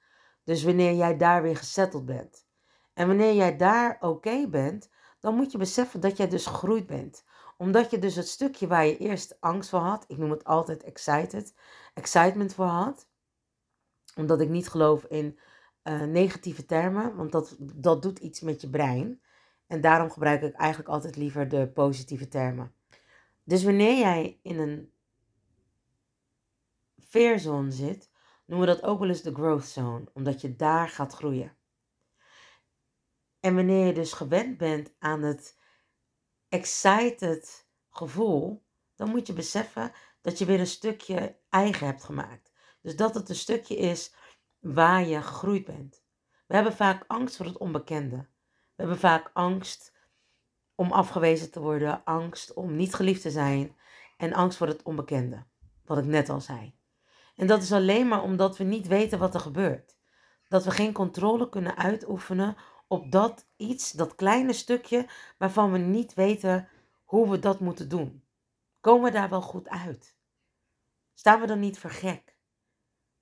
Dus 0.44 0.62
wanneer 0.62 0.94
jij 0.94 1.16
daar 1.16 1.42
weer 1.42 1.56
gesetteld 1.56 2.06
bent. 2.06 2.46
En 2.92 3.06
wanneer 3.06 3.34
jij 3.34 3.56
daar 3.56 3.96
oké 4.00 4.48
bent, 4.48 4.90
dan 5.20 5.34
moet 5.34 5.52
je 5.52 5.58
beseffen 5.58 6.00
dat 6.00 6.16
jij 6.16 6.28
dus 6.28 6.46
gegroeid 6.46 6.86
bent. 6.86 7.24
Omdat 7.56 7.90
je 7.90 7.98
dus 7.98 8.16
het 8.16 8.28
stukje 8.28 8.66
waar 8.66 8.86
je 8.86 8.98
eerst 8.98 9.40
angst 9.40 9.70
voor 9.70 9.80
had, 9.80 10.04
ik 10.08 10.18
noem 10.18 10.30
het 10.30 10.44
altijd 10.44 10.82
excited, 10.82 11.54
excitement 11.94 12.54
voor 12.54 12.64
had. 12.66 13.08
Omdat 14.16 14.40
ik 14.40 14.48
niet 14.48 14.68
geloof 14.68 15.04
in 15.04 15.38
uh, 15.84 16.02
negatieve 16.02 16.64
termen, 16.64 17.16
want 17.16 17.32
dat, 17.32 17.56
dat 17.58 18.02
doet 18.02 18.18
iets 18.18 18.40
met 18.40 18.60
je 18.60 18.70
brein. 18.70 19.20
En 19.66 19.80
daarom 19.80 20.10
gebruik 20.10 20.42
ik 20.42 20.54
eigenlijk 20.54 20.90
altijd 20.90 21.16
liever 21.16 21.48
de 21.48 21.68
positieve 21.68 22.28
termen. 22.28 22.74
Dus 23.44 23.64
wanneer 23.64 23.98
jij 23.98 24.38
in 24.42 24.58
een 24.58 24.92
fearzone 27.08 27.70
zit, 27.70 28.10
noemen 28.44 28.66
we 28.66 28.74
dat 28.74 28.82
ook 28.82 28.98
wel 28.98 29.08
eens 29.08 29.22
de 29.22 29.34
growth 29.34 29.66
zone, 29.66 30.04
omdat 30.12 30.40
je 30.40 30.56
daar 30.56 30.88
gaat 30.88 31.12
groeien. 31.12 31.56
En 33.40 33.54
wanneer 33.54 33.86
je 33.86 33.92
dus 33.92 34.12
gewend 34.12 34.56
bent 34.56 34.94
aan 34.98 35.22
het 35.22 35.58
excited 36.48 37.68
gevoel, 37.90 38.64
dan 38.94 39.08
moet 39.08 39.26
je 39.26 39.32
beseffen 39.32 39.92
dat 40.20 40.38
je 40.38 40.44
weer 40.44 40.60
een 40.60 40.66
stukje 40.66 41.36
eigen 41.48 41.86
hebt 41.86 42.04
gemaakt. 42.04 42.52
Dus 42.82 42.96
dat 42.96 43.14
het 43.14 43.28
een 43.28 43.34
stukje 43.34 43.76
is 43.76 44.14
waar 44.58 45.06
je 45.06 45.22
gegroeid 45.22 45.64
bent. 45.64 46.02
We 46.46 46.54
hebben 46.54 46.72
vaak 46.72 47.04
angst 47.06 47.36
voor 47.36 47.46
het 47.46 47.58
onbekende. 47.58 48.16
We 48.46 48.82
hebben 48.82 48.98
vaak 48.98 49.30
angst 49.32 49.92
om 50.74 50.92
afgewezen 50.92 51.50
te 51.50 51.60
worden, 51.60 52.04
angst 52.04 52.52
om 52.52 52.76
niet 52.76 52.94
geliefd 52.94 53.22
te 53.22 53.30
zijn 53.30 53.76
en 54.16 54.32
angst 54.32 54.58
voor 54.58 54.66
het 54.66 54.82
onbekende, 54.82 55.44
wat 55.84 55.98
ik 55.98 56.04
net 56.04 56.28
al 56.28 56.40
zei. 56.40 56.76
En 57.34 57.46
dat 57.46 57.62
is 57.62 57.72
alleen 57.72 58.08
maar 58.08 58.22
omdat 58.22 58.56
we 58.56 58.64
niet 58.64 58.86
weten 58.86 59.18
wat 59.18 59.34
er 59.34 59.40
gebeurt. 59.40 59.96
Dat 60.48 60.64
we 60.64 60.70
geen 60.70 60.92
controle 60.92 61.48
kunnen 61.48 61.76
uitoefenen 61.76 62.56
op 62.88 63.12
dat 63.12 63.46
iets, 63.56 63.92
dat 63.92 64.14
kleine 64.14 64.52
stukje 64.52 65.08
waarvan 65.38 65.72
we 65.72 65.78
niet 65.78 66.14
weten 66.14 66.68
hoe 67.04 67.30
we 67.30 67.38
dat 67.38 67.60
moeten 67.60 67.88
doen. 67.88 68.24
Komen 68.80 69.04
we 69.04 69.10
daar 69.10 69.30
wel 69.30 69.42
goed 69.42 69.68
uit? 69.68 70.16
Staan 71.14 71.40
we 71.40 71.46
dan 71.46 71.60
niet 71.60 71.78
voor 71.78 71.90
gek? 71.90 72.36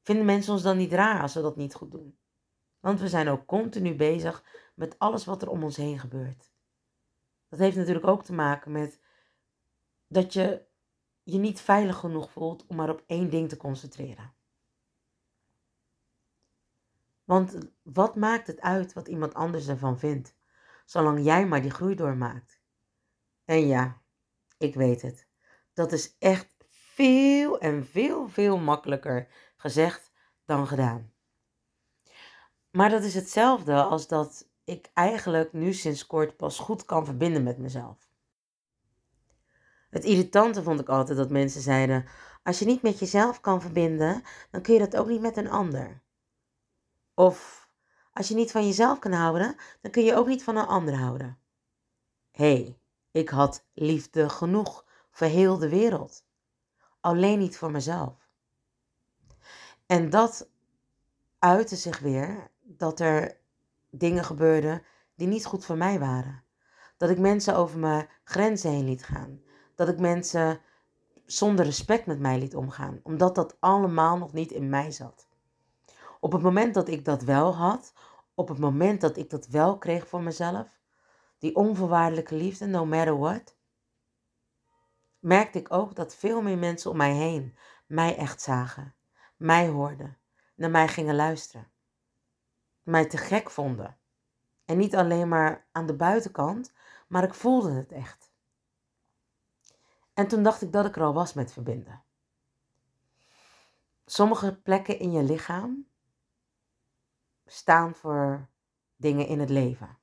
Vinden 0.03 0.25
mensen 0.25 0.53
ons 0.53 0.63
dan 0.63 0.77
niet 0.77 0.93
raar 0.93 1.23
als 1.23 1.35
we 1.35 1.41
dat 1.41 1.57
niet 1.57 1.75
goed 1.75 1.91
doen? 1.91 2.19
Want 2.81 3.01
we 3.01 3.09
zijn 3.09 3.29
ook 3.29 3.47
continu 3.47 3.95
bezig 3.95 4.45
met 4.75 4.99
alles 4.99 5.25
wat 5.25 5.43
er 5.43 5.49
om 5.49 5.65
ons 5.65 5.77
heen 5.77 5.99
gebeurt. 5.99 6.53
Dat 7.49 7.59
heeft 7.59 7.77
natuurlijk 7.77 8.07
ook 8.07 8.25
te 8.25 8.33
maken 8.33 8.73
met 8.73 9.01
dat 10.07 10.33
je 10.33 10.65
je 11.23 11.39
niet 11.39 11.61
veilig 11.61 11.97
genoeg 11.97 12.31
voelt 12.31 12.67
om 12.67 12.77
maar 12.77 12.91
op 12.91 13.03
één 13.07 13.31
ding 13.31 13.49
te 13.49 13.57
concentreren. 13.57 14.35
Want 17.25 17.59
wat 17.83 18.17
maakt 18.17 18.47
het 18.47 18.61
uit 18.61 18.93
wat 18.93 19.09
iemand 19.09 19.35
anders 19.35 19.69
ervan 19.69 19.99
vindt, 19.99 20.37
zolang 20.85 21.25
jij 21.25 21.47
maar 21.47 21.63
die 21.63 21.71
groei 21.71 21.95
doormaakt? 21.95 22.61
En 23.45 23.67
ja, 23.67 24.03
ik 24.59 24.75
weet 24.75 25.03
het. 25.03 25.27
Dat 25.73 25.93
is 25.93 26.17
echt 26.19 26.55
veel 26.69 27.59
en 27.59 27.87
veel, 27.87 28.29
veel 28.29 28.59
makkelijker 28.59 29.29
gezegd 29.57 30.13
dan 30.45 30.67
gedaan. 30.67 31.13
Maar 32.71 32.91
dat 32.91 33.03
is 33.03 33.15
hetzelfde 33.15 33.83
als 33.83 34.09
dat 34.09 34.51
ik 34.65 34.91
eigenlijk 34.95 35.53
nu 35.53 35.73
sinds 35.73 36.07
kort 36.07 36.37
pas 36.37 36.59
goed 36.59 36.85
kan 36.85 37.05
verbinden 37.05 37.43
met 37.43 37.59
mezelf. 37.59 38.12
Het 39.93 40.05
irritante 40.05 40.63
vond 40.63 40.81
ik 40.81 40.89
altijd 40.89 41.19
dat 41.19 41.31
mensen 41.31 41.61
zeiden: 41.61 42.05
als 42.43 42.59
je 42.59 42.65
niet 42.65 42.83
met 42.83 42.99
jezelf 42.99 43.41
kan 43.41 43.61
verbinden, 43.61 44.23
dan 44.51 44.63
kun 44.63 44.75
je 44.75 44.79
dat 44.79 44.97
ook 44.97 45.09
niet 45.09 45.21
met 45.21 45.37
een 45.37 45.51
ander. 45.51 46.03
Of 47.15 47.69
als 48.13 48.29
je 48.29 48.35
niet 48.35 48.51
van 48.51 48.67
jezelf 48.67 48.99
kan 48.99 49.13
houden, 49.13 49.57
dan 49.81 49.91
kun 49.91 50.05
je 50.05 50.15
ook 50.15 50.27
niet 50.27 50.45
van 50.45 50.57
een 50.57 50.67
ander 50.67 50.95
houden. 50.95 51.39
Hé, 52.31 52.53
hey, 52.53 52.79
ik 53.11 53.29
had 53.29 53.65
liefde 53.73 54.29
genoeg 54.29 54.85
voor 55.11 55.27
heel 55.27 55.59
de 55.59 55.69
wereld. 55.69 56.25
Alleen 57.01 57.39
niet 57.39 57.57
voor 57.57 57.71
mezelf. 57.71 58.29
En 59.87 60.11
dat 60.11 60.49
uitte 61.39 61.77
zich 61.77 61.99
weer 61.99 62.51
dat 62.61 63.01
er 63.01 63.37
dingen 63.91 64.25
gebeurden 64.25 64.83
die 65.15 65.29
niet 65.29 65.47
goed 65.47 65.65
voor 65.65 65.77
mij 65.77 65.99
waren. 65.99 66.45
Dat 66.97 67.11
ik 67.11 67.19
mensen 67.19 67.57
over 67.57 67.79
mijn 67.79 68.09
grenzen 68.25 68.71
heen 68.71 68.85
liet 68.85 69.05
gaan. 69.05 69.43
Dat 69.83 69.95
ik 69.95 70.01
mensen 70.01 70.61
zonder 71.25 71.65
respect 71.65 72.07
met 72.07 72.19
mij 72.19 72.39
liet 72.39 72.57
omgaan, 72.57 73.01
omdat 73.03 73.35
dat 73.35 73.57
allemaal 73.61 74.19
nog 74.19 74.33
niet 74.33 74.51
in 74.51 74.69
mij 74.69 74.91
zat. 74.91 75.29
Op 76.21 76.33
het 76.33 76.43
moment 76.43 76.75
dat 76.75 76.89
ik 76.89 77.05
dat 77.05 77.23
wel 77.23 77.55
had, 77.55 77.93
op 78.35 78.49
het 78.49 78.59
moment 78.59 79.01
dat 79.01 79.17
ik 79.17 79.31
dat 79.31 79.47
wel 79.47 79.79
kreeg 79.79 80.09
voor 80.09 80.23
mezelf, 80.23 80.81
die 81.39 81.57
onvoorwaardelijke 81.57 82.35
liefde, 82.35 82.67
no 82.67 82.87
matter 82.87 83.19
what, 83.19 83.57
merkte 85.19 85.59
ik 85.59 85.73
ook 85.73 85.95
dat 85.95 86.15
veel 86.15 86.43
meer 86.43 86.59
mensen 86.59 86.91
om 86.91 86.97
mij 86.97 87.13
heen 87.13 87.57
mij 87.87 88.17
echt 88.17 88.41
zagen, 88.41 88.95
mij 89.37 89.69
hoorden, 89.69 90.19
naar 90.55 90.71
mij 90.71 90.89
gingen 90.89 91.15
luisteren, 91.15 91.71
mij 92.83 93.07
te 93.07 93.17
gek 93.17 93.51
vonden. 93.51 93.97
En 94.65 94.77
niet 94.77 94.97
alleen 94.97 95.29
maar 95.29 95.67
aan 95.73 95.87
de 95.87 95.97
buitenkant, 95.97 96.73
maar 97.09 97.23
ik 97.23 97.35
voelde 97.35 97.73
het 97.73 97.93
echt. 97.93 98.32
En 100.23 100.29
toen 100.29 100.43
dacht 100.43 100.63
ik 100.63 100.73
dat 100.73 100.87
ik 100.87 100.97
er 100.97 101.03
al 101.03 101.15
was 101.15 101.33
met 101.33 101.53
verbinden. 101.53 102.03
Sommige 104.07 104.61
plekken 104.61 104.99
in 104.99 105.13
je 105.13 105.23
lichaam 105.23 105.87
staan 107.47 107.95
voor 107.95 108.49
dingen 108.97 109.27
in 109.27 109.41
het 109.41 109.49
leven. 109.49 109.99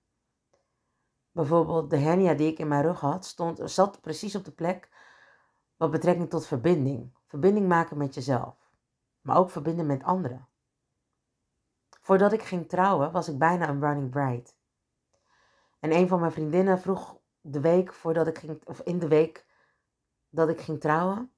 Bijvoorbeeld 1.32 1.90
de 1.90 1.98
hernia 1.98 2.34
die 2.34 2.52
ik 2.52 2.60
in 2.60 2.68
mijn 2.68 2.82
rug 2.82 3.00
had, 3.00 3.26
stond, 3.26 3.72
zat 3.72 4.02
precies 4.02 4.36
op 4.36 4.46
de 4.46 4.52
plek 4.52 4.90
wat 5.78 5.92
betrekking 5.92 6.30
tot 6.30 6.48
verbinding. 6.48 7.14
Verbinding 7.28 7.68
maken 7.68 7.98
met 7.98 8.14
jezelf, 8.14 8.72
maar 9.22 9.38
ook 9.38 9.50
verbinden 9.50 9.86
met 9.86 10.04
anderen. 10.04 10.48
Voordat 12.02 12.34
ik 12.34 12.44
ging 12.44 12.70
trouwen 12.70 13.12
was 13.12 13.28
ik 13.28 13.38
bijna 13.38 13.70
een 13.70 13.82
running 13.82 14.10
bride. 14.10 14.50
En 15.80 15.94
een 15.94 16.08
van 16.08 16.20
mijn 16.20 16.32
vriendinnen 16.32 16.80
vroeg 16.80 17.18
de 17.42 17.60
week 17.60 17.94
voordat 17.94 18.28
ik 18.28 18.38
ging, 18.38 18.66
of 18.66 18.80
in 18.80 19.00
de 19.00 19.08
week 19.08 19.48
dat 20.30 20.50
ik 20.50 20.60
ging 20.60 20.80
trouwen, 20.80 21.32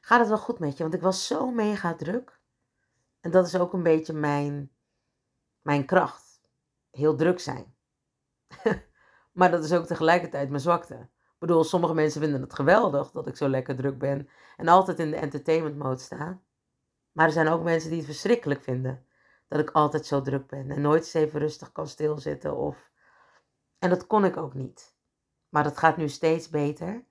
gaat 0.00 0.20
het 0.20 0.28
wel 0.28 0.38
goed 0.38 0.58
met 0.58 0.76
je? 0.76 0.82
Want 0.82 0.94
ik 0.94 1.00
was 1.00 1.26
zo 1.26 1.50
mega 1.50 1.94
druk. 1.94 2.40
En 3.20 3.30
dat 3.30 3.46
is 3.46 3.56
ook 3.56 3.72
een 3.72 3.82
beetje 3.82 4.12
mijn, 4.12 4.70
mijn 5.62 5.86
kracht. 5.86 6.40
Heel 6.90 7.16
druk 7.16 7.40
zijn. 7.40 7.74
maar 9.38 9.50
dat 9.50 9.64
is 9.64 9.72
ook 9.72 9.86
tegelijkertijd 9.86 10.48
mijn 10.48 10.60
zwakte. 10.60 10.94
Ik 10.94 11.46
bedoel, 11.46 11.64
sommige 11.64 11.94
mensen 11.94 12.20
vinden 12.20 12.40
het 12.40 12.54
geweldig 12.54 13.10
dat 13.10 13.26
ik 13.26 13.36
zo 13.36 13.48
lekker 13.48 13.76
druk 13.76 13.98
ben 13.98 14.28
en 14.56 14.68
altijd 14.68 14.98
in 14.98 15.10
de 15.10 15.16
entertainment 15.16 15.76
mode 15.76 16.00
sta. 16.00 16.40
Maar 17.12 17.26
er 17.26 17.32
zijn 17.32 17.48
ook 17.48 17.62
mensen 17.62 17.88
die 17.88 17.98
het 17.98 18.06
verschrikkelijk 18.06 18.62
vinden 18.62 19.06
dat 19.48 19.60
ik 19.60 19.70
altijd 19.70 20.06
zo 20.06 20.20
druk 20.20 20.46
ben 20.46 20.70
en 20.70 20.80
nooit 20.80 21.02
eens 21.02 21.14
even 21.14 21.40
rustig 21.40 21.72
kan 21.72 21.86
stilzitten 21.86 22.56
of... 22.56 22.90
En 23.78 23.90
dat 23.90 24.06
kon 24.06 24.24
ik 24.24 24.36
ook 24.36 24.54
niet. 24.54 24.94
Maar 25.48 25.62
dat 25.62 25.78
gaat 25.78 25.96
nu 25.96 26.08
steeds 26.08 26.48
beter. 26.48 27.04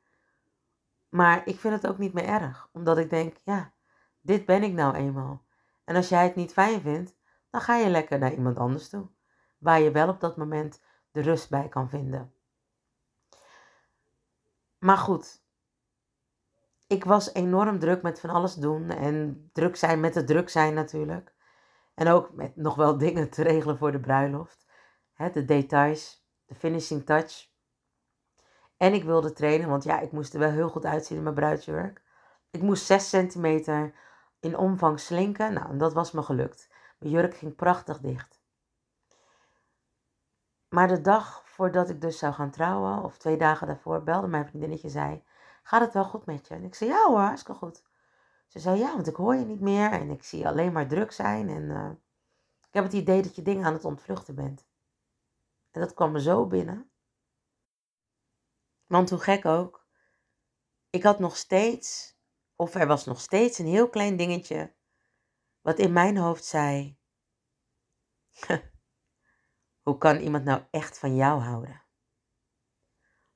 Maar 1.10 1.48
ik 1.48 1.60
vind 1.60 1.74
het 1.74 1.88
ook 1.88 1.98
niet 1.98 2.13
meer 2.13 2.26
erg, 2.28 2.69
omdat 2.72 2.98
ik 2.98 3.10
denk, 3.10 3.38
ja, 3.43 3.74
dit 4.22 4.45
ben 4.45 4.63
ik 4.63 4.74
nou 4.74 4.95
eenmaal. 4.95 5.45
En 5.84 5.95
als 5.95 6.10
jij 6.10 6.24
het 6.24 6.36
niet 6.36 6.54
fijn 6.54 6.82
vindt, 6.82 7.15
dan 7.50 7.62
ga 7.62 7.76
je 7.76 7.89
lekker 7.89 8.19
naar 8.19 8.34
iemand 8.34 8.58
anders 8.58 8.89
toe, 8.89 9.08
waar 9.58 9.80
je 9.80 9.91
wel 9.91 10.08
op 10.08 10.19
dat 10.19 10.38
moment 10.38 10.82
de 11.12 11.22
rust 11.22 11.50
bij 11.50 11.69
kan 11.69 11.89
vinden. 11.89 12.34
Maar 14.78 14.98
goed, 14.98 15.43
ik 16.88 17.04
was 17.06 17.34
enorm 17.34 17.80
druk 17.80 18.02
met 18.02 18.19
van 18.19 18.30
alles 18.30 18.54
doen 18.54 18.89
en 18.89 19.50
druk 19.54 19.76
zijn 19.76 20.00
met 20.00 20.15
het 20.15 20.28
druk 20.28 20.50
zijn 20.50 20.74
natuurlijk. 20.74 21.34
En 21.93 22.08
ook 22.08 22.34
met 22.34 22.56
nog 22.56 22.76
wel 22.76 22.98
dingen 23.08 23.30
te 23.30 23.43
regelen 23.43 23.78
voor 23.78 23.91
de 23.91 24.00
bruiloft. 24.00 24.67
de 25.34 25.45
details, 25.45 26.28
de 26.45 26.56
finishing 26.56 27.06
touch. 27.06 27.49
En 28.80 28.94
ik 28.94 29.04
wilde 29.04 29.34
trainen, 29.34 29.70
want 29.70 29.84
ja, 29.84 30.00
ik 30.00 30.12
moest 30.12 30.34
er 30.34 30.39
wel 30.39 30.52
heel 30.52 30.70
goed 30.70 30.86
uitzien 30.86 31.18
in 31.18 31.24
mijn 31.24 31.36
bruidsjurk. 31.36 32.02
Ik 32.50 32.62
moest 32.62 32.86
6 32.86 33.10
centimeter 33.10 33.94
in 34.39 34.58
omvang 34.58 35.00
slinken. 35.00 35.54
Nou, 35.54 35.70
en 35.70 35.78
dat 35.78 35.94
was 35.94 36.12
me 36.12 36.24
gelukt. 36.24 36.70
Mijn 37.00 37.13
jurk 37.13 37.36
ging 37.36 37.56
prachtig 37.56 38.00
dicht. 38.00 38.42
Maar 40.70 40.88
de 40.88 41.02
dag 41.02 41.42
voordat 41.46 41.89
ik 41.89 42.02
dus 42.02 42.18
zou 42.18 42.34
gaan 42.34 42.52
trouwen, 42.52 43.04
of 43.04 43.18
twee 43.18 43.38
dagen 43.38 43.68
daarvoor, 43.68 44.04
belde 44.04 44.28
mijn 44.28 44.48
vriendinnetje 44.48 44.89
zei: 44.89 45.24
Gaat 45.63 45.82
het 45.82 45.94
wel 45.94 46.06
goed 46.06 46.26
met 46.26 46.48
je? 46.48 46.54
En 46.54 46.63
ik 46.63 46.76
zei: 46.76 46.89
Ja 46.89 47.06
hoor, 47.06 47.20
hartstikke 47.20 47.60
goed. 47.60 47.84
Ze 48.48 48.60
zei: 48.60 48.80
Ja, 48.80 48.94
want 48.94 49.08
ik 49.08 49.15
hoor 49.15 49.36
je 49.36 49.46
niet 49.46 49.62
meer 49.62 49.92
en 49.92 50.10
ik 50.10 50.24
zie 50.24 50.48
alleen 50.48 50.72
maar 50.72 50.88
druk 50.88 51.12
zijn. 51.12 51.50
En 51.50 51.63
uh, 51.63 51.89
ik 52.68 52.74
heb 52.74 52.84
het 52.84 52.94
idee 52.94 53.22
dat 53.22 53.36
je 53.36 53.42
dingen 53.42 53.65
aan 53.65 53.74
het 53.74 53.86
ontvluchten 53.86 54.36
bent. 54.36 54.65
En 55.72 55.82
dat 55.82 55.94
kwam 55.94 56.12
me 56.12 56.22
zo 56.22 56.46
binnen. 56.46 56.89
Want 58.89 59.10
hoe 59.10 59.19
gek 59.19 59.45
ook, 59.45 59.88
ik 60.89 61.04
had 61.04 61.19
nog 61.19 61.38
steeds, 61.38 62.17
of 62.56 62.73
er 62.75 62.88
was 62.88 63.06
nog 63.06 63.21
steeds 63.21 63.58
een 63.58 63.67
heel 63.67 63.89
klein 63.89 64.17
dingetje 64.17 64.75
wat 65.62 65.80
in 65.80 65.93
mijn 65.93 66.17
hoofd 66.17 66.45
zei: 66.45 66.99
Hoe 69.84 69.97
kan 69.97 70.17
iemand 70.17 70.43
nou 70.43 70.63
echt 70.71 70.99
van 70.99 71.15
jou 71.15 71.41
houden? 71.41 71.84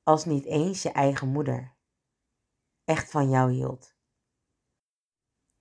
Als 0.03 0.25
niet 0.25 0.45
eens 0.45 0.81
je 0.81 0.91
eigen 0.91 1.27
moeder 1.27 1.75
echt 2.83 3.11
van 3.11 3.29
jou 3.29 3.51
hield. 3.51 3.95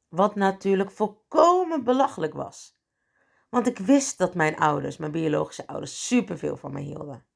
Wat 0.09 0.35
natuurlijk 0.35 0.90
volkomen 0.90 1.85
belachelijk 1.85 2.35
was. 2.35 2.81
Want 3.48 3.66
ik 3.66 3.78
wist 3.78 4.18
dat 4.18 4.35
mijn 4.35 4.57
ouders, 4.57 4.96
mijn 4.96 5.12
biologische 5.12 5.66
ouders, 5.66 6.07
superveel 6.07 6.57
van 6.57 6.72
me 6.72 6.81
hielden. 6.81 7.26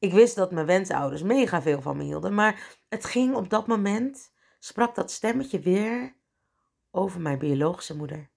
Ik 0.00 0.12
wist 0.12 0.34
dat 0.34 0.50
mijn 0.50 0.66
wensouders 0.66 1.22
mega 1.22 1.62
veel 1.62 1.82
van 1.82 1.96
me 1.96 2.02
hielden, 2.02 2.34
maar 2.34 2.78
het 2.88 3.04
ging 3.04 3.34
op 3.34 3.50
dat 3.50 3.66
moment, 3.66 4.32
sprak 4.58 4.94
dat 4.94 5.10
stemmetje 5.10 5.58
weer 5.58 6.16
over 6.90 7.20
mijn 7.20 7.38
biologische 7.38 7.96
moeder. 7.96 8.30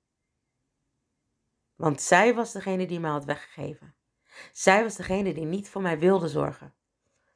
Want 1.76 2.02
zij 2.02 2.36
was 2.36 2.52
degene 2.52 2.88
die 2.88 2.99
mij 2.99 3.12
had 3.12 3.26
weggegeven. 3.26 3.95
Zij 4.52 4.84
was 4.84 4.95
degene 4.95 5.34
die 5.34 5.45
niet 5.45 5.69
voor 5.69 5.82
mij 5.82 5.99
wilde 5.99 6.28
zorgen. 6.28 6.76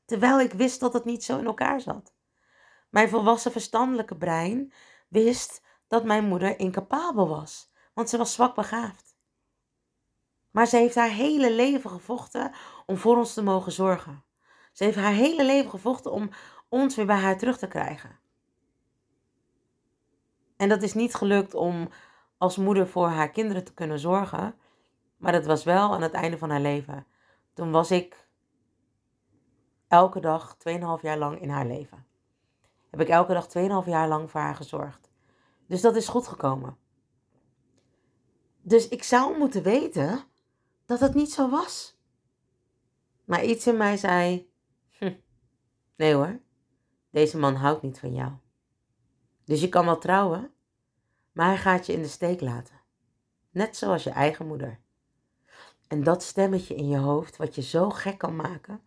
Terwijl 0.06 0.40
ik 0.40 0.54
wist 0.54 0.80
dat 0.80 0.94
het 0.94 1.06
niet 1.06 1.24
zo 1.24 1.38
in 1.38 1.46
elkaar 1.46 1.82
zat. 1.82 2.14
Mijn 2.90 3.10
volwassen 3.10 3.52
verstandelijke 3.52 4.18
brein 4.18 4.74
wist 5.08 5.62
dat 5.88 6.04
mijn 6.04 6.26
moeder 6.26 6.60
incapabel 6.60 7.28
was, 7.28 7.72
want 7.94 8.10
ze 8.10 8.18
was 8.18 8.34
zwak 8.34 8.56
begaafd. 8.56 9.16
Maar 10.52 10.68
ze 10.68 10.78
heeft 10.78 10.96
haar 10.96 11.10
hele 11.10 11.52
leven 11.52 11.90
gevochten 11.90 12.52
om 12.88 12.98
voor 12.98 13.18
ons 13.18 13.34
te 13.34 13.44
mogen 13.44 13.72
zorgen. 13.72 14.24
Ze 14.72 14.84
heeft 14.84 14.98
haar 14.98 15.14
hele 15.14 15.46
leven 15.46 15.70
gevochten 15.70 16.12
om 16.12 16.30
ons 16.70 16.96
weer 16.96 17.06
bij 17.06 17.20
haar 17.20 17.38
terug 17.38 17.58
te 17.58 17.68
krijgen. 17.68 18.20
En 20.58 20.70
dat 20.70 20.82
is 20.82 20.94
niet 20.94 21.16
gelukt 21.16 21.54
om 21.54 21.90
als 22.38 22.58
moeder 22.58 22.88
voor 22.88 23.08
haar 23.08 23.30
kinderen 23.30 23.64
te 23.64 23.74
kunnen 23.74 24.00
zorgen, 24.00 24.56
maar 25.18 25.32
dat 25.32 25.46
was 25.46 25.64
wel 25.64 25.94
aan 25.94 26.02
het 26.02 26.14
einde 26.14 26.38
van 26.38 26.50
haar 26.50 26.62
leven. 26.62 27.06
Toen 27.54 27.72
was 27.72 27.92
ik 27.92 28.28
elke 29.88 30.20
dag 30.20 30.58
2,5 30.70 31.02
jaar 31.02 31.18
lang 31.18 31.42
in 31.42 31.50
haar 31.50 31.66
leven. 31.66 32.06
Heb 32.90 33.02
ik 33.02 33.10
elke 33.10 33.34
dag 33.34 33.48
2,5 33.84 33.90
jaar 33.90 34.08
lang 34.08 34.32
voor 34.32 34.42
haar 34.42 34.56
gezorgd. 34.56 35.12
Dus 35.68 35.82
dat 35.82 35.96
is 35.96 36.08
goed 36.08 36.28
gekomen. 36.28 36.78
Dus 38.62 38.88
ik 38.88 39.04
zou 39.04 39.38
moeten 39.38 39.64
weten 39.64 40.24
dat 40.86 41.00
het 41.00 41.14
niet 41.14 41.32
zo 41.32 41.50
was. 41.50 41.97
Maar 43.28 43.44
iets 43.44 43.68
in 43.68 43.78
mij 43.78 43.98
zei: 43.98 44.52
hm, 44.98 45.14
Nee 45.96 46.14
hoor, 46.14 46.40
deze 47.10 47.38
man 47.38 47.56
houdt 47.56 47.82
niet 47.82 48.00
van 48.00 48.14
jou. 48.14 48.32
Dus 49.46 49.62
je 49.62 49.70
kan 49.70 49.86
wel 49.86 49.98
trouwen, 49.98 50.52
maar 51.32 51.48
hij 51.48 51.58
gaat 51.58 51.86
je 51.86 51.94
in 51.94 52.02
de 52.02 52.08
steek 52.08 52.42
laten. 52.42 52.82
Net 53.50 53.78
zoals 53.78 54.04
je 54.04 54.10
eigen 54.10 54.48
moeder. 54.48 54.80
En 55.88 56.04
dat 56.04 56.24
stemmetje 56.24 56.76
in 56.76 56.88
je 56.88 56.98
hoofd, 56.98 57.38
wat 57.38 57.56
je 57.56 57.62
zo 57.62 57.90
gek 57.90 58.18
kan 58.18 58.36
maken, 58.36 58.82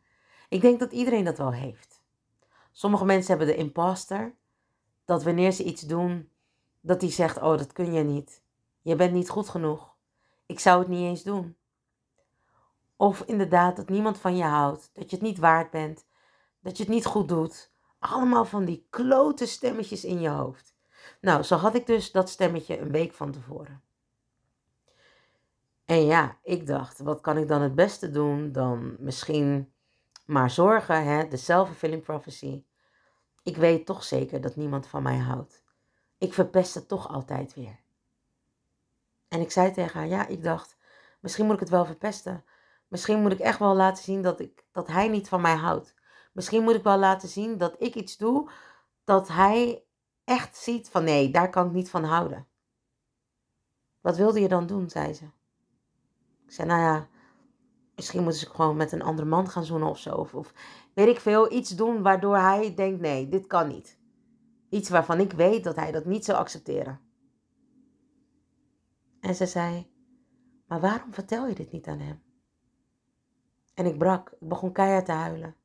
ik 0.49 0.61
denk 0.61 0.79
dat 0.79 0.93
iedereen 0.93 1.25
dat 1.25 1.39
wel 1.39 1.53
heeft. 1.53 2.03
Sommige 2.73 3.05
mensen 3.05 3.37
hebben 3.37 3.55
de 3.55 3.63
imposter, 3.63 4.35
dat 5.05 5.23
wanneer 5.23 5.53
ze 5.53 5.65
iets 5.65 5.83
doen, 5.83 6.31
dat 6.81 7.01
die 7.01 7.11
zegt: 7.11 7.37
Oh, 7.37 7.59
dat 7.59 7.73
kun 7.73 7.93
je 7.93 8.03
niet. 8.03 8.43
Je 8.81 8.97
bent 8.97 9.13
niet 9.13 9.29
goed 9.29 9.49
genoeg. 9.49 9.95
Ik 10.47 10.61
zou 10.61 10.79
het 10.79 10.89
niet 10.89 11.05
eens 11.05 11.23
doen. 11.23 11.57
Of 13.01 13.23
inderdaad 13.27 13.77
dat 13.77 13.89
niemand 13.89 14.19
van 14.19 14.37
je 14.37 14.45
houdt, 14.45 14.91
dat 14.93 15.11
je 15.11 15.17
het 15.17 15.25
niet 15.25 15.39
waard 15.39 15.71
bent, 15.71 16.07
dat 16.61 16.77
je 16.77 16.83
het 16.83 16.93
niet 16.93 17.05
goed 17.05 17.29
doet. 17.29 17.73
Allemaal 17.99 18.45
van 18.45 18.65
die 18.65 18.87
klote 18.91 19.47
stemmetjes 19.47 20.05
in 20.05 20.21
je 20.21 20.29
hoofd. 20.29 20.75
Nou, 21.21 21.43
zo 21.43 21.57
had 21.57 21.75
ik 21.75 21.87
dus 21.87 22.13
dat 22.13 22.29
stemmetje 22.29 22.79
een 22.79 22.91
week 22.91 23.13
van 23.13 23.31
tevoren. 23.33 23.83
En 25.85 26.05
ja, 26.07 26.39
ik 26.43 26.67
dacht, 26.67 26.99
wat 26.99 27.21
kan 27.21 27.37
ik 27.37 27.49
dan 27.49 27.63
het 27.63 27.75
beste 27.75 28.11
doen 28.11 28.53
dan 28.53 28.97
misschien 28.99 29.73
maar 30.27 30.51
zorgen, 30.51 31.05
hè? 31.05 31.29
de 31.29 31.37
self-fulfilling 31.37 32.03
prophecy. 32.03 32.65
Ik 33.43 33.57
weet 33.57 33.87
toch 33.87 34.05
zeker 34.05 34.41
dat 34.41 34.57
niemand 34.57 34.87
van 34.87 35.03
mij 35.03 35.19
houdt. 35.19 35.63
Ik 36.19 36.35
verpest 36.35 36.75
het 36.75 36.89
toch 36.89 37.09
altijd 37.09 37.55
weer. 37.55 37.81
En 39.29 39.41
ik 39.41 39.51
zei 39.51 39.73
tegen 39.73 40.01
haar, 40.01 40.09
ja, 40.09 40.27
ik 40.27 40.43
dacht, 40.43 40.77
misschien 41.21 41.45
moet 41.45 41.55
ik 41.55 41.61
het 41.61 41.69
wel 41.69 41.85
verpesten. 41.87 42.45
Misschien 42.91 43.23
moet 43.23 43.33
ik 43.33 43.39
echt 43.39 43.59
wel 43.59 43.75
laten 43.75 44.05
zien 44.05 44.23
dat, 44.23 44.41
ik, 44.41 44.65
dat 44.73 44.87
hij 44.87 45.09
niet 45.09 45.29
van 45.29 45.41
mij 45.41 45.55
houdt. 45.55 45.95
Misschien 46.33 46.63
moet 46.63 46.75
ik 46.75 46.83
wel 46.83 46.99
laten 46.99 47.29
zien 47.29 47.59
dat 47.59 47.75
ik 47.79 47.95
iets 47.95 48.17
doe 48.17 48.51
dat 49.05 49.29
hij 49.29 49.85
echt 50.25 50.57
ziet 50.57 50.89
van 50.89 51.05
nee, 51.05 51.31
daar 51.31 51.51
kan 51.51 51.67
ik 51.67 51.73
niet 51.73 51.91
van 51.91 52.05
houden. 52.05 52.47
Wat 54.01 54.17
wilde 54.17 54.41
je 54.41 54.49
dan 54.49 54.67
doen, 54.67 54.91
zei 54.91 55.13
ze. 55.13 55.25
Ik 56.45 56.53
zei, 56.53 56.69
nou 56.69 56.81
ja, 56.81 57.09
misschien 57.95 58.23
moeten 58.23 58.41
ze 58.41 58.51
gewoon 58.51 58.77
met 58.77 58.93
een 58.93 59.03
andere 59.03 59.29
man 59.29 59.49
gaan 59.49 59.65
zoenen 59.65 59.89
of 59.89 59.99
zo. 59.99 60.15
Of, 60.15 60.35
of 60.35 60.55
weet 60.95 61.09
ik 61.09 61.21
veel, 61.21 61.53
iets 61.53 61.71
doen 61.71 62.03
waardoor 62.03 62.37
hij 62.37 62.75
denkt, 62.75 63.01
nee, 63.01 63.29
dit 63.29 63.47
kan 63.47 63.69
niet. 63.69 63.99
Iets 64.69 64.89
waarvan 64.89 65.21
ik 65.21 65.33
weet 65.33 65.65
dat 65.65 65.77
hij 65.77 65.93
dat 65.93 66.05
niet 66.05 66.25
zou 66.25 66.39
accepteren. 66.39 67.01
En 69.21 69.35
ze 69.35 69.47
zei, 69.47 69.93
maar 70.67 70.81
waarom 70.81 71.13
vertel 71.13 71.47
je 71.47 71.55
dit 71.55 71.73
niet 71.73 71.87
aan 71.87 72.01
hem? 72.01 72.30
En 73.75 73.87
ik 73.87 73.99
brak, 73.99 74.31
ik 74.31 74.49
begon 74.49 74.73
keihard 74.73 75.05
te 75.05 75.13
huilen. 75.13 75.57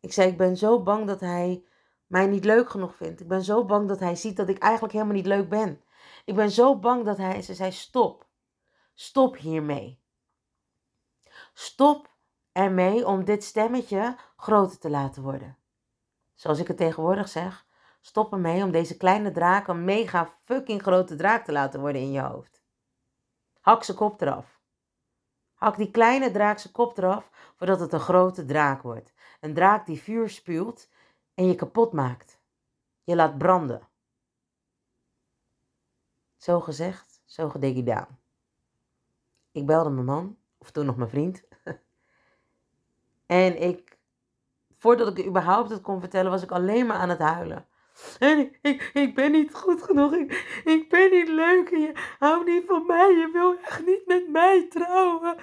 Ik 0.00 0.12
zei, 0.12 0.30
ik 0.30 0.36
ben 0.36 0.56
zo 0.56 0.82
bang 0.82 1.06
dat 1.06 1.20
hij 1.20 1.64
mij 2.06 2.26
niet 2.26 2.44
leuk 2.44 2.70
genoeg 2.70 2.96
vindt. 2.96 3.20
Ik 3.20 3.28
ben 3.28 3.42
zo 3.42 3.64
bang 3.64 3.88
dat 3.88 4.00
hij 4.00 4.14
ziet 4.14 4.36
dat 4.36 4.48
ik 4.48 4.58
eigenlijk 4.58 4.92
helemaal 4.92 5.14
niet 5.14 5.26
leuk 5.26 5.48
ben. 5.48 5.82
Ik 6.24 6.34
ben 6.34 6.50
zo 6.50 6.78
bang 6.78 7.04
dat 7.04 7.16
hij, 7.16 7.42
ze 7.42 7.54
zei, 7.54 7.72
stop. 7.72 8.26
Stop 8.94 9.36
hiermee. 9.36 10.00
Stop 11.52 12.10
ermee 12.52 13.06
om 13.06 13.24
dit 13.24 13.44
stemmetje 13.44 14.16
groter 14.36 14.78
te 14.78 14.90
laten 14.90 15.22
worden. 15.22 15.56
Zoals 16.34 16.58
ik 16.58 16.68
het 16.68 16.76
tegenwoordig 16.76 17.28
zeg, 17.28 17.66
stop 18.00 18.32
ermee 18.32 18.62
om 18.62 18.70
deze 18.70 18.96
kleine 18.96 19.30
draak 19.30 19.68
een 19.68 19.84
mega 19.84 20.32
fucking 20.40 20.82
grote 20.82 21.16
draak 21.16 21.44
te 21.44 21.52
laten 21.52 21.80
worden 21.80 22.00
in 22.00 22.12
je 22.12 22.20
hoofd. 22.20 22.62
Hak 23.60 23.84
zijn 23.84 23.96
kop 23.96 24.20
eraf. 24.20 24.60
Hak 25.62 25.76
die 25.76 25.90
kleine 25.90 26.30
draak 26.30 26.58
zijn 26.58 26.72
kop 26.72 26.98
eraf 26.98 27.30
voordat 27.56 27.80
het 27.80 27.92
een 27.92 28.00
grote 28.00 28.44
draak 28.44 28.82
wordt. 28.82 29.12
Een 29.40 29.54
draak 29.54 29.86
die 29.86 30.00
vuur 30.00 30.30
spuwt 30.30 30.88
en 31.34 31.46
je 31.46 31.54
kapot 31.54 31.92
maakt. 31.92 32.40
Je 33.04 33.14
laat 33.14 33.38
branden. 33.38 33.88
Zo 36.36 36.60
gezegd, 36.60 37.22
zo 37.24 37.48
gedaan. 37.48 38.18
Ik 39.52 39.66
belde 39.66 39.90
mijn 39.90 40.06
man, 40.06 40.38
of 40.58 40.70
toen 40.70 40.86
nog 40.86 40.96
mijn 40.96 41.10
vriend. 41.10 41.42
en 43.26 43.62
ik, 43.62 43.98
voordat 44.78 45.18
ik 45.18 45.26
überhaupt 45.26 45.70
het 45.70 45.80
kon 45.80 46.00
vertellen, 46.00 46.30
was 46.30 46.42
ik 46.42 46.50
alleen 46.50 46.86
maar 46.86 46.98
aan 46.98 47.08
het 47.08 47.18
huilen. 47.18 47.66
En 48.18 48.52
ik, 48.62 48.90
ik, 48.92 49.14
ben 49.14 49.32
niet 49.32 49.54
goed 49.54 49.82
genoeg. 49.82 50.12
Ik, 50.14 50.62
ik 50.64 50.88
ben 50.88 51.10
niet 51.10 51.28
leuk. 51.28 51.70
En 51.70 51.80
je 51.80 51.92
houdt 52.18 52.46
niet 52.46 52.64
van 52.66 52.86
mij. 52.86 53.10
Je 53.10 53.30
wil 53.32 53.58
echt 53.58 53.86
niet 53.86 54.06
met 54.06 54.28
mij 54.30 54.66
trouwen. 54.70 55.36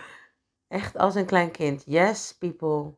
Echt 0.67 0.97
als 0.97 1.15
een 1.15 1.25
klein 1.25 1.51
kind. 1.51 1.83
Yes, 1.85 2.37
people. 2.37 2.97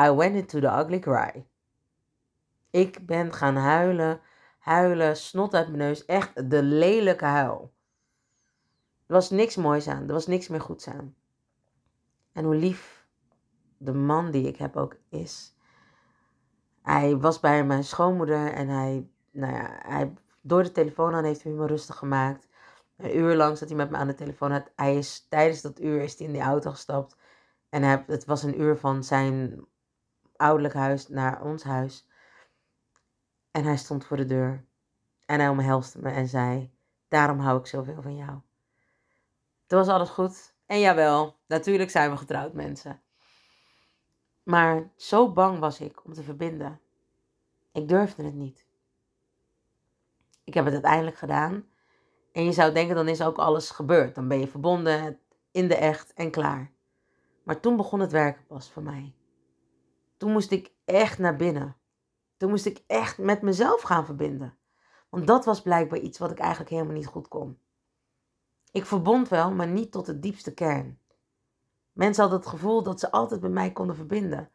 I 0.00 0.10
went 0.10 0.34
into 0.34 0.60
the 0.60 0.66
ugly 0.66 0.98
cry. 0.98 1.46
Ik 2.70 3.06
ben 3.06 3.32
gaan 3.32 3.56
huilen, 3.56 4.20
huilen, 4.58 5.16
snot 5.16 5.54
uit 5.54 5.66
mijn 5.66 5.78
neus. 5.78 6.04
Echt 6.04 6.50
de 6.50 6.62
lelijke 6.62 7.24
huil. 7.24 7.74
Er 9.06 9.14
was 9.14 9.30
niks 9.30 9.56
moois 9.56 9.88
aan, 9.88 10.06
er 10.06 10.12
was 10.12 10.26
niks 10.26 10.48
meer 10.48 10.60
goeds 10.60 10.88
aan. 10.88 11.14
En 12.32 12.44
hoe 12.44 12.54
lief 12.54 13.06
de 13.78 13.92
man 13.92 14.30
die 14.30 14.46
ik 14.46 14.56
heb 14.56 14.76
ook 14.76 14.96
is. 15.08 15.55
Hij 16.86 17.16
was 17.16 17.40
bij 17.40 17.64
mijn 17.64 17.84
schoonmoeder 17.84 18.52
en 18.52 18.68
hij, 18.68 19.08
nou 19.30 19.52
ja, 19.52 19.78
hij, 19.82 20.12
door 20.40 20.62
de 20.62 20.72
telefoon 20.72 21.14
aan 21.14 21.24
heeft 21.24 21.42
hij 21.42 21.52
me 21.52 21.66
rustig 21.66 21.96
gemaakt. 21.96 22.48
Een 22.96 23.16
uur 23.16 23.34
lang 23.34 23.58
zat 23.58 23.68
hij 23.68 23.76
met 23.76 23.90
me 23.90 23.96
aan 23.96 24.06
de 24.06 24.14
telefoon. 24.14 24.64
Hij 24.76 24.96
is, 24.96 25.26
tijdens 25.28 25.60
dat 25.60 25.80
uur 25.80 26.02
is 26.02 26.18
hij 26.18 26.26
in 26.26 26.32
die 26.32 26.42
auto 26.42 26.70
gestapt. 26.70 27.16
En 27.68 27.82
het 27.82 28.24
was 28.24 28.42
een 28.42 28.60
uur 28.60 28.76
van 28.76 29.04
zijn 29.04 29.66
ouderlijk 30.36 30.74
huis 30.74 31.08
naar 31.08 31.42
ons 31.42 31.62
huis. 31.62 32.08
En 33.50 33.64
hij 33.64 33.76
stond 33.76 34.04
voor 34.04 34.16
de 34.16 34.26
deur. 34.26 34.64
En 35.24 35.40
hij 35.40 35.48
omhelste 35.48 35.98
me 35.98 36.10
en 36.10 36.28
zei: 36.28 36.72
Daarom 37.08 37.38
hou 37.38 37.58
ik 37.58 37.66
zoveel 37.66 38.02
van 38.02 38.16
jou. 38.16 38.40
Toen 39.66 39.78
was 39.78 39.88
alles 39.88 40.10
goed. 40.10 40.54
En 40.66 40.80
jawel, 40.80 41.38
natuurlijk 41.46 41.90
zijn 41.90 42.10
we 42.10 42.16
getrouwd 42.16 42.52
mensen. 42.52 43.00
Maar 44.46 44.90
zo 44.96 45.32
bang 45.32 45.58
was 45.58 45.80
ik 45.80 46.04
om 46.04 46.12
te 46.12 46.22
verbinden. 46.22 46.80
Ik 47.72 47.88
durfde 47.88 48.22
het 48.22 48.34
niet. 48.34 48.66
Ik 50.44 50.54
heb 50.54 50.64
het 50.64 50.72
uiteindelijk 50.72 51.16
gedaan. 51.16 51.64
En 52.32 52.44
je 52.44 52.52
zou 52.52 52.72
denken, 52.72 52.94
dan 52.94 53.08
is 53.08 53.22
ook 53.22 53.38
alles 53.38 53.70
gebeurd. 53.70 54.14
Dan 54.14 54.28
ben 54.28 54.40
je 54.40 54.48
verbonden 54.48 55.20
in 55.50 55.68
de 55.68 55.76
echt 55.76 56.12
en 56.12 56.30
klaar. 56.30 56.72
Maar 57.42 57.60
toen 57.60 57.76
begon 57.76 58.00
het 58.00 58.12
werken 58.12 58.46
pas 58.46 58.70
voor 58.70 58.82
mij. 58.82 59.14
Toen 60.16 60.32
moest 60.32 60.50
ik 60.50 60.72
echt 60.84 61.18
naar 61.18 61.36
binnen. 61.36 61.76
Toen 62.36 62.50
moest 62.50 62.66
ik 62.66 62.82
echt 62.86 63.18
met 63.18 63.42
mezelf 63.42 63.82
gaan 63.82 64.04
verbinden. 64.04 64.58
Want 65.08 65.26
dat 65.26 65.44
was 65.44 65.62
blijkbaar 65.62 65.98
iets 65.98 66.18
wat 66.18 66.30
ik 66.30 66.38
eigenlijk 66.38 66.70
helemaal 66.70 66.94
niet 66.94 67.06
goed 67.06 67.28
kon. 67.28 67.58
Ik 68.72 68.86
verbond 68.86 69.28
wel, 69.28 69.50
maar 69.50 69.68
niet 69.68 69.92
tot 69.92 70.06
de 70.06 70.18
diepste 70.18 70.54
kern. 70.54 71.00
Mensen 71.96 72.22
hadden 72.22 72.40
het 72.40 72.48
gevoel 72.48 72.82
dat 72.82 73.00
ze 73.00 73.10
altijd 73.10 73.40
bij 73.40 73.50
mij 73.50 73.72
konden 73.72 73.96
verbinden. 73.96 74.50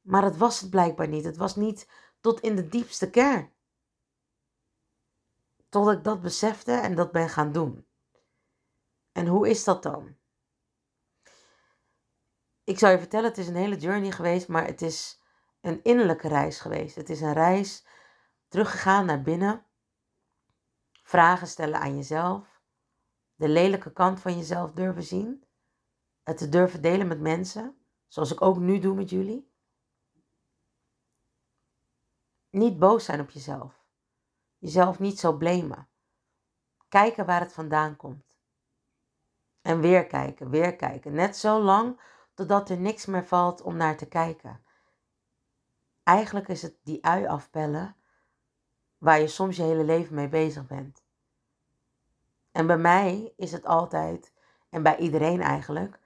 Maar 0.00 0.24
het 0.24 0.36
was 0.36 0.60
het 0.60 0.70
blijkbaar 0.70 1.08
niet. 1.08 1.24
Het 1.24 1.36
was 1.36 1.56
niet 1.56 1.88
tot 2.20 2.40
in 2.40 2.56
de 2.56 2.68
diepste 2.68 3.10
kern. 3.10 3.52
Tot 5.68 5.90
ik 5.90 6.04
dat 6.04 6.20
besefte 6.20 6.72
en 6.72 6.94
dat 6.94 7.12
ben 7.12 7.28
gaan 7.28 7.52
doen. 7.52 7.86
En 9.12 9.26
hoe 9.26 9.48
is 9.48 9.64
dat 9.64 9.82
dan? 9.82 10.16
Ik 12.64 12.78
zou 12.78 12.92
je 12.92 12.98
vertellen, 12.98 13.28
het 13.28 13.38
is 13.38 13.48
een 13.48 13.56
hele 13.56 13.76
journey 13.76 14.10
geweest, 14.10 14.48
maar 14.48 14.66
het 14.66 14.82
is 14.82 15.20
een 15.60 15.82
innerlijke 15.82 16.28
reis 16.28 16.60
geweest. 16.60 16.96
Het 16.96 17.10
is 17.10 17.20
een 17.20 17.32
reis 17.32 17.86
teruggegaan 18.48 19.06
naar 19.06 19.22
binnen. 19.22 19.66
Vragen 21.02 21.46
stellen 21.46 21.80
aan 21.80 21.96
jezelf. 21.96 22.60
De 23.34 23.48
lelijke 23.48 23.92
kant 23.92 24.20
van 24.20 24.36
jezelf 24.36 24.72
durven 24.72 25.02
zien. 25.02 25.44
Het 26.24 26.36
te 26.36 26.48
durven 26.48 26.82
delen 26.82 27.06
met 27.06 27.20
mensen, 27.20 27.76
zoals 28.08 28.32
ik 28.32 28.42
ook 28.42 28.58
nu 28.58 28.78
doe 28.78 28.94
met 28.94 29.10
jullie. 29.10 29.52
Niet 32.50 32.78
boos 32.78 33.04
zijn 33.04 33.20
op 33.20 33.30
jezelf. 33.30 33.82
Jezelf 34.58 34.98
niet 34.98 35.18
zo 35.18 35.36
blamen. 35.36 35.88
Kijken 36.88 37.26
waar 37.26 37.40
het 37.40 37.52
vandaan 37.52 37.96
komt. 37.96 38.34
En 39.62 39.80
weer 39.80 40.06
kijken, 40.06 40.50
weer 40.50 40.76
kijken. 40.76 41.14
Net 41.14 41.36
zo 41.36 41.62
lang 41.62 42.00
totdat 42.34 42.70
er 42.70 42.78
niks 42.78 43.06
meer 43.06 43.24
valt 43.24 43.62
om 43.62 43.76
naar 43.76 43.96
te 43.96 44.06
kijken. 44.06 44.64
Eigenlijk 46.02 46.48
is 46.48 46.62
het 46.62 46.76
die 46.82 47.04
ui 47.04 47.26
afpellen 47.26 47.96
waar 48.98 49.20
je 49.20 49.28
soms 49.28 49.56
je 49.56 49.62
hele 49.62 49.84
leven 49.84 50.14
mee 50.14 50.28
bezig 50.28 50.66
bent. 50.66 51.04
En 52.52 52.66
bij 52.66 52.78
mij 52.78 53.32
is 53.36 53.52
het 53.52 53.64
altijd, 53.64 54.32
en 54.68 54.82
bij 54.82 54.96
iedereen 54.96 55.40
eigenlijk, 55.40 55.98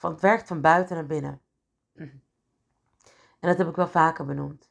van 0.00 0.10
het 0.10 0.20
werkt 0.20 0.46
van 0.46 0.60
buiten 0.60 0.96
naar 0.96 1.06
binnen. 1.06 1.40
En 3.40 3.48
dat 3.48 3.58
heb 3.58 3.68
ik 3.68 3.76
wel 3.76 3.88
vaker 3.88 4.24
benoemd. 4.24 4.70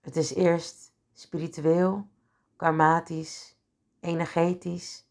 Het 0.00 0.16
is 0.16 0.34
eerst 0.34 0.92
spiritueel, 1.12 2.08
karmatisch, 2.56 3.56
energetisch, 4.00 5.08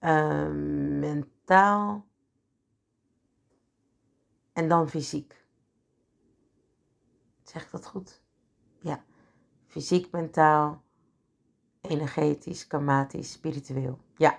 uh, 0.00 0.50
mentaal 1.00 2.06
en 4.52 4.68
dan 4.68 4.88
fysiek. 4.88 5.44
Zeg 7.42 7.64
ik 7.64 7.70
dat 7.70 7.86
goed? 7.86 8.22
Ja. 8.80 9.04
Fysiek, 9.66 10.10
mentaal, 10.10 10.82
energetisch, 11.80 12.66
karmatisch, 12.66 13.32
spiritueel. 13.32 13.98
Ja. 14.16 14.38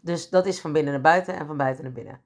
Dus 0.00 0.30
dat 0.30 0.46
is 0.46 0.60
van 0.60 0.72
binnen 0.72 0.92
naar 0.92 1.02
buiten 1.02 1.34
en 1.34 1.46
van 1.46 1.56
buiten 1.56 1.84
naar 1.84 1.92
binnen. 1.92 2.22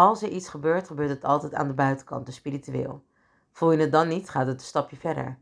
Als 0.00 0.22
er 0.22 0.28
iets 0.28 0.48
gebeurt, 0.48 0.86
gebeurt 0.86 1.10
het 1.10 1.24
altijd 1.24 1.54
aan 1.54 1.66
de 1.66 1.74
buitenkant, 1.74 2.26
dus 2.26 2.34
spiritueel. 2.34 3.04
Voel 3.52 3.72
je 3.72 3.78
het 3.78 3.92
dan 3.92 4.08
niet, 4.08 4.28
gaat 4.28 4.46
het 4.46 4.60
een 4.60 4.66
stapje 4.66 4.96
verder. 4.96 5.38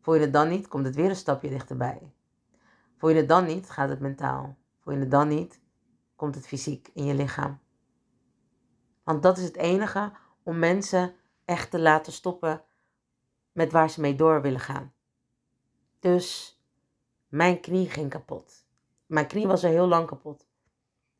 Voel 0.00 0.14
je 0.14 0.20
het 0.20 0.32
dan 0.32 0.48
niet, 0.48 0.68
komt 0.68 0.86
het 0.86 0.94
weer 0.94 1.08
een 1.08 1.16
stapje 1.16 1.48
dichterbij. 1.48 2.12
Voel 2.96 3.10
je 3.10 3.16
het 3.16 3.28
dan 3.28 3.46
niet, 3.46 3.70
gaat 3.70 3.88
het 3.88 4.00
mentaal. 4.00 4.56
Voel 4.80 4.94
je 4.94 5.00
het 5.00 5.10
dan 5.10 5.28
niet, 5.28 5.60
komt 6.16 6.34
het 6.34 6.46
fysiek 6.46 6.90
in 6.94 7.04
je 7.04 7.14
lichaam. 7.14 7.58
Want 9.04 9.22
dat 9.22 9.38
is 9.38 9.44
het 9.44 9.56
enige 9.56 10.12
om 10.42 10.58
mensen 10.58 11.14
echt 11.44 11.70
te 11.70 11.80
laten 11.80 12.12
stoppen 12.12 12.62
met 13.52 13.72
waar 13.72 13.90
ze 13.90 14.00
mee 14.00 14.14
door 14.14 14.42
willen 14.42 14.60
gaan. 14.60 14.92
Dus 16.00 16.58
mijn 17.28 17.60
knie 17.60 17.90
ging 17.90 18.10
kapot. 18.10 18.66
Mijn 19.06 19.26
knie 19.26 19.46
was 19.46 19.64
al 19.64 19.70
heel 19.70 19.88
lang 19.88 20.06
kapot. 20.06 20.46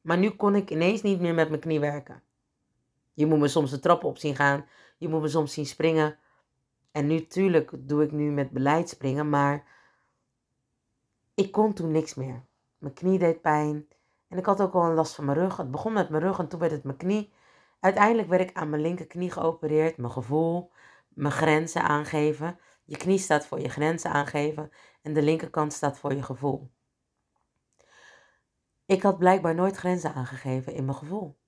Maar 0.01 0.19
nu 0.19 0.31
kon 0.31 0.55
ik 0.55 0.71
ineens 0.71 1.03
niet 1.03 1.21
meer 1.21 1.35
met 1.35 1.49
mijn 1.49 1.61
knie 1.61 1.81
werken. 1.81 2.23
Je 3.21 3.27
moet 3.27 3.39
me 3.39 3.49
soms 3.49 3.71
de 3.71 3.79
trappen 3.79 4.09
op 4.09 4.19
zien 4.19 4.37
gaan. 4.37 4.67
Je 4.99 5.09
moet 5.09 5.21
me 5.21 5.29
soms 5.29 5.53
zien 5.53 5.67
springen. 5.67 6.19
En 6.93 7.07
nu, 7.07 7.27
tuurlijk, 7.27 7.71
doe 7.79 8.03
ik 8.03 8.13
nu 8.13 8.31
met 8.31 8.51
beleid 8.51 8.89
springen. 8.89 9.29
Maar 9.29 9.65
ik 11.35 11.53
kon 11.53 11.73
toen 11.73 11.91
niks 11.91 12.15
meer. 12.15 12.45
Mijn 12.79 12.95
knie 12.95 13.19
deed 13.19 13.41
pijn. 13.41 13.89
En 14.29 14.39
ik 14.39 14.47
had 14.47 14.61
ook 14.61 14.75
al 14.75 14.85
een 14.85 14.95
last 14.95 15.15
van 15.15 15.25
mijn 15.25 15.39
rug. 15.39 15.57
Het 15.57 15.71
begon 15.71 15.93
met 15.93 16.09
mijn 16.09 16.23
rug 16.23 16.39
en 16.39 16.49
toen 16.49 16.61
werd 16.61 16.73
het 16.73 16.85
mijn 16.85 16.97
knie. 16.97 17.33
Uiteindelijk 17.81 18.29
werd 18.29 18.51
ik 18.51 18.57
aan 18.57 18.71
mijn 18.71 18.83
linkerknie 18.83 19.31
geopereerd. 19.31 19.97
Mijn 19.97 20.13
gevoel, 20.13 20.71
mijn 21.09 21.33
grenzen 21.33 21.83
aangeven. 21.83 22.59
Je 22.85 22.97
knie 22.97 23.19
staat 23.19 23.47
voor 23.47 23.61
je 23.61 23.69
grenzen 23.69 24.11
aangeven. 24.11 24.71
En 25.03 25.13
de 25.13 25.23
linkerkant 25.23 25.73
staat 25.73 25.99
voor 25.99 26.15
je 26.15 26.23
gevoel. 26.23 26.71
Ik 28.87 29.03
had 29.03 29.19
blijkbaar 29.19 29.55
nooit 29.55 29.77
grenzen 29.77 30.15
aangegeven 30.15 30.75
in 30.75 30.85
mijn 30.85 30.97
gevoel. 30.97 31.40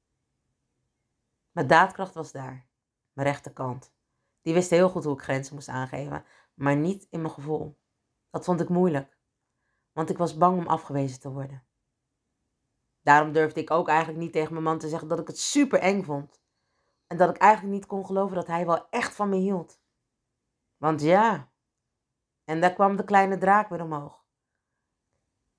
Mijn 1.52 1.66
daadkracht 1.66 2.14
was 2.14 2.32
daar, 2.32 2.68
mijn 3.12 3.28
rechterkant. 3.28 3.92
Die 4.40 4.54
wist 4.54 4.70
heel 4.70 4.88
goed 4.88 5.04
hoe 5.04 5.14
ik 5.14 5.22
grenzen 5.22 5.54
moest 5.54 5.68
aangeven, 5.68 6.24
maar 6.54 6.76
niet 6.76 7.06
in 7.10 7.20
mijn 7.20 7.32
gevoel. 7.32 7.78
Dat 8.30 8.44
vond 8.44 8.60
ik 8.60 8.68
moeilijk, 8.68 9.18
want 9.92 10.10
ik 10.10 10.18
was 10.18 10.36
bang 10.36 10.58
om 10.58 10.66
afgewezen 10.66 11.20
te 11.20 11.30
worden. 11.30 11.66
Daarom 13.00 13.32
durfde 13.32 13.60
ik 13.60 13.70
ook 13.70 13.88
eigenlijk 13.88 14.18
niet 14.18 14.32
tegen 14.32 14.52
mijn 14.52 14.64
man 14.64 14.78
te 14.78 14.88
zeggen 14.88 15.08
dat 15.08 15.18
ik 15.18 15.26
het 15.26 15.38
super 15.38 15.78
eng 15.78 16.02
vond. 16.02 16.40
En 17.06 17.16
dat 17.16 17.30
ik 17.30 17.36
eigenlijk 17.36 17.74
niet 17.74 17.86
kon 17.86 18.06
geloven 18.06 18.36
dat 18.36 18.46
hij 18.46 18.66
wel 18.66 18.88
echt 18.90 19.14
van 19.14 19.28
me 19.28 19.36
hield. 19.36 19.80
Want 20.76 21.00
ja, 21.00 21.52
en 22.44 22.60
daar 22.60 22.72
kwam 22.72 22.96
de 22.96 23.04
kleine 23.04 23.38
draak 23.38 23.68
weer 23.68 23.82
omhoog. 23.82 24.24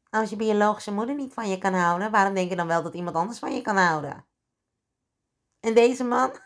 Als 0.09 0.29
je 0.29 0.35
biologische 0.35 0.93
moeder 0.93 1.15
niet 1.15 1.33
van 1.33 1.49
je 1.49 1.57
kan 1.57 1.73
houden, 1.73 2.11
waarom 2.11 2.33
denk 2.33 2.49
je 2.49 2.55
dan 2.55 2.67
wel 2.67 2.83
dat 2.83 2.93
iemand 2.93 3.15
anders 3.15 3.39
van 3.39 3.55
je 3.55 3.61
kan 3.61 3.77
houden? 3.77 4.25
En 5.63 5.73
deze 5.73 6.03
man? 6.03 6.31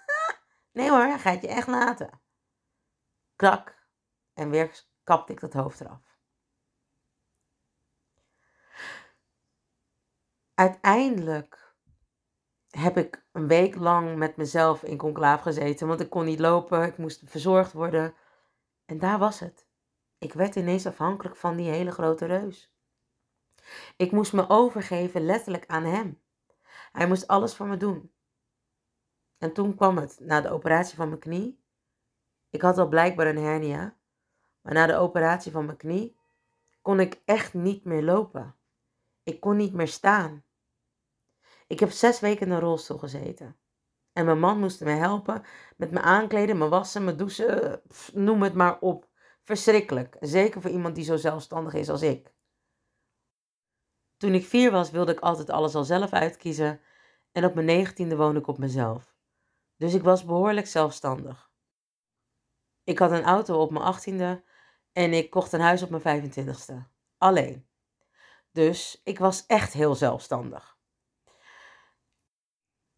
Nee 0.71 0.89
hoor, 0.89 0.99
hij 0.99 1.19
gaat 1.19 1.41
je 1.41 1.47
echt 1.47 1.67
laten. 1.67 2.21
Krak. 3.36 3.86
En 4.34 4.49
weer 4.49 4.84
kapte 5.03 5.32
ik 5.32 5.39
dat 5.39 5.53
hoofd 5.53 5.82
eraf. 5.82 6.17
Uiteindelijk 10.53 11.75
heb 12.69 12.97
ik 12.97 13.25
een 13.32 13.47
week 13.47 13.75
lang 13.75 14.15
met 14.15 14.38
mezelf 14.38 14.84
in 14.84 14.97
conclave 14.97 15.43
gezeten, 15.43 15.88
want 15.88 15.99
ik 15.99 16.10
kon 16.10 16.25
niet 16.25 16.39
lopen, 16.39 16.84
ik 16.84 16.97
moest 16.97 17.21
verzorgd 17.25 17.73
worden. 17.73 18.15
En 18.86 18.99
daar 18.99 19.19
was 19.19 19.39
het. 19.39 19.67
Ik 20.17 20.34
werd 20.34 20.56
ineens 20.56 20.86
afhankelijk 20.86 21.36
van 21.36 21.56
die 21.56 21.69
hele 21.69 21.91
grote 21.91 22.25
reus. 22.25 22.73
Ik 23.95 24.12
moest 24.12 24.34
me 24.34 24.49
overgeven 24.49 25.25
letterlijk 25.25 25.65
aan 25.65 25.84
hem. 25.84 26.21
Hij 26.91 27.08
moest 27.08 27.27
alles 27.27 27.56
voor 27.56 27.67
me 27.67 27.77
doen. 27.77 28.12
En 29.38 29.54
toen 29.54 29.76
kwam 29.76 29.97
het, 29.97 30.19
na 30.19 30.41
de 30.41 30.50
operatie 30.50 30.95
van 30.95 31.08
mijn 31.08 31.19
knie. 31.19 31.60
Ik 32.50 32.62
had 32.62 32.78
al 32.78 32.88
blijkbaar 32.88 33.28
een 33.28 33.43
hernia. 33.43 33.97
Maar 34.62 34.73
na 34.73 34.86
de 34.86 34.95
operatie 34.95 35.52
van 35.52 35.65
mijn 35.65 35.78
knie 35.78 36.17
kon 36.82 37.00
ik 37.00 37.21
echt 37.26 37.54
niet 37.54 37.84
meer 37.84 38.04
lopen. 38.04 38.56
Ik 39.23 39.39
kon 39.39 39.56
niet 39.58 39.73
meer 39.73 39.88
staan. 39.88 40.43
Ik 41.67 41.80
heb 41.80 41.91
zes 41.91 42.19
weken 42.19 42.45
in 42.45 42.52
een 42.52 42.60
rolstoel 42.60 42.97
gezeten. 42.97 43.58
En 44.13 44.26
mijn 44.26 44.39
man 44.39 44.60
moest 44.60 44.82
me 44.82 44.91
helpen 44.91 45.43
met 45.78 45.91
me 45.91 46.02
aankleden, 46.02 46.58
me 46.58 46.67
wassen, 46.67 47.04
me 47.04 47.15
douchen, 47.15 47.82
noem 48.13 48.41
het 48.41 48.54
maar 48.54 48.80
op. 48.80 49.08
Verschrikkelijk. 49.43 50.17
Zeker 50.19 50.62
voor 50.62 50.71
iemand 50.71 50.95
die 50.95 51.04
zo 51.04 51.15
zelfstandig 51.15 51.73
is 51.73 51.89
als 51.89 52.02
ik. 52.02 52.34
Toen 54.17 54.34
ik 54.34 54.45
vier 54.45 54.71
was, 54.71 54.91
wilde 54.91 55.12
ik 55.12 55.19
altijd 55.19 55.50
alles 55.50 55.76
al 55.76 55.84
zelf 55.84 56.13
uitkiezen. 56.13 56.82
En 57.32 57.45
op 57.45 57.54
mijn 57.54 57.65
negentiende 57.65 58.15
woonde 58.15 58.39
ik 58.39 58.47
op 58.47 58.58
mezelf. 58.58 59.16
Dus 59.78 59.94
ik 59.94 60.04
was 60.04 60.26
behoorlijk 60.26 60.68
zelfstandig. 60.68 61.52
Ik 62.84 63.00
had 63.00 63.12
een 63.12 63.24
auto 63.24 63.62
op 63.62 63.72
mijn 63.72 63.86
achttiende 63.86 64.44
en 64.92 65.13
ik 65.13 65.30
kocht 65.30 65.54
een 65.54 65.60
huis 65.60 65.84
op 65.84 65.90
mijn 65.90 66.32
25ste. 66.32 66.74
Alleen. 67.18 67.68
Dus 68.52 69.02
ik 69.04 69.20
was 69.20 69.46
echt 69.46 69.74
heel 69.74 69.96
zelfstandig. 69.96 70.78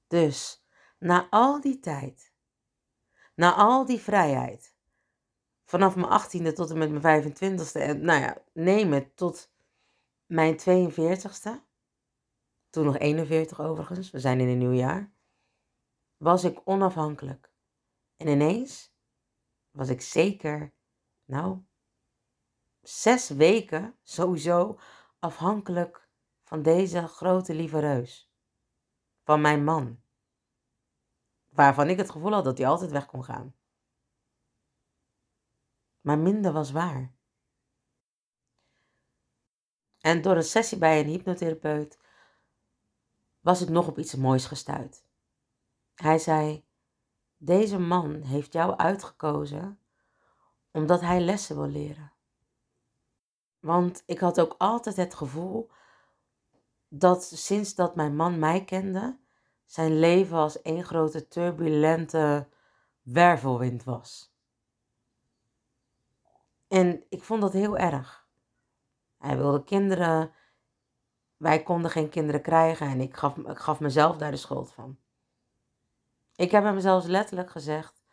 Dus 0.08 0.66
na 1.00 1.28
al 1.30 1.62
die 1.62 1.80
tijd, 1.80 2.34
na 3.36 3.54
al 3.54 3.86
die 3.86 4.00
vrijheid, 4.00 4.76
vanaf 5.66 5.96
mijn 5.96 6.22
18e 6.22 6.54
tot 6.54 6.70
en 6.70 6.78
met 6.78 7.02
mijn 7.02 7.24
25ste 7.24 7.82
en 7.82 8.02
nou 8.02 8.22
ja, 8.22 8.38
neem 8.54 8.92
het 8.92 9.16
tot 9.16 9.52
mijn 10.26 10.60
42ste, 10.60 11.50
toen 12.70 12.86
nog 12.86 12.98
41 12.98 13.62
overigens, 13.62 14.12
we 14.12 14.20
zijn 14.20 14.40
in 14.40 14.48
een 14.48 14.58
nieuw 14.58 14.72
jaar, 14.72 15.12
was 16.20 16.44
ik 16.44 16.62
onafhankelijk. 16.64 17.52
En 18.16 18.28
ineens 18.28 18.94
was 19.72 19.90
ik 19.90 20.02
zeker, 20.02 20.74
nou, 21.26 21.66
zes 22.82 23.30
weken 23.30 24.00
sowieso 24.04 24.80
afhankelijk 25.20 26.10
van 26.44 26.62
deze 26.62 27.08
grote 27.08 27.54
lieve 27.54 27.80
reus. 27.80 28.32
Van 29.24 29.42
mijn 29.42 29.64
man. 29.64 30.02
Waarvan 31.50 31.90
ik 31.90 31.98
het 31.98 32.10
gevoel 32.10 32.34
had 32.34 32.44
dat 32.44 32.58
hij 32.58 32.68
altijd 32.68 32.92
weg 32.92 33.06
kon 33.06 33.24
gaan. 33.24 33.58
maar 36.02 36.20
minder 36.20 36.52
was 36.52 36.72
waar. 36.72 37.14
En 40.00 40.22
door 40.22 40.36
een 40.36 40.44
sessie 40.44 40.78
bij 40.78 41.00
een 41.00 41.08
hypnotherapeut 41.08 42.00
was 43.40 43.62
ik 43.62 43.70
nog 43.70 43.88
op 43.88 43.98
iets 43.98 44.16
moois 44.16 44.46
gestuurd. 44.46 45.09
Hij 46.02 46.20
zei: 46.20 46.66
Deze 47.38 47.80
man 47.80 48.22
heeft 48.22 48.54
jou 48.54 48.78
uitgekozen 48.78 49.80
omdat 50.72 51.02
hij 51.02 51.22
lessen 51.22 51.56
wil 51.56 51.68
leren. 51.68 52.12
Want 53.60 54.04
ik 54.06 54.20
had 54.20 54.40
ook 54.40 54.56
altijd 54.58 54.96
het 54.96 55.14
gevoel 55.14 55.72
dat 56.88 57.24
sinds 57.24 57.76
dat 57.76 57.96
mijn 57.96 58.16
man 58.16 58.40
mij 58.40 58.64
kende, 58.64 59.20
zijn 59.66 60.00
leven 60.00 60.38
als 60.38 60.62
één 60.62 60.84
grote 60.84 61.28
turbulente 61.28 62.48
wervelwind 63.02 63.84
was. 63.84 64.34
En 66.68 67.04
ik 67.10 67.24
vond 67.24 67.42
dat 67.42 67.54
heel 67.54 67.78
erg. 67.78 68.28
Hij 69.18 69.38
wilde 69.38 69.64
kinderen. 69.64 70.32
Wij 71.38 71.64
konden 71.64 71.92
geen 71.92 72.10
kinderen 72.10 72.42
krijgen 72.42 72.88
en 72.88 73.02
ik 73.02 73.16
gaf, 73.16 73.38
ik 73.38 73.58
gaf 73.58 73.80
mezelf 73.80 74.18
daar 74.18 74.32
de 74.32 74.38
schuld 74.38 74.72
van. 74.72 74.98
Ik 76.40 76.52
heb 76.52 76.64
hem 76.64 76.80
zelfs 76.80 77.06
letterlijk 77.06 77.50
gezegd 77.50 78.04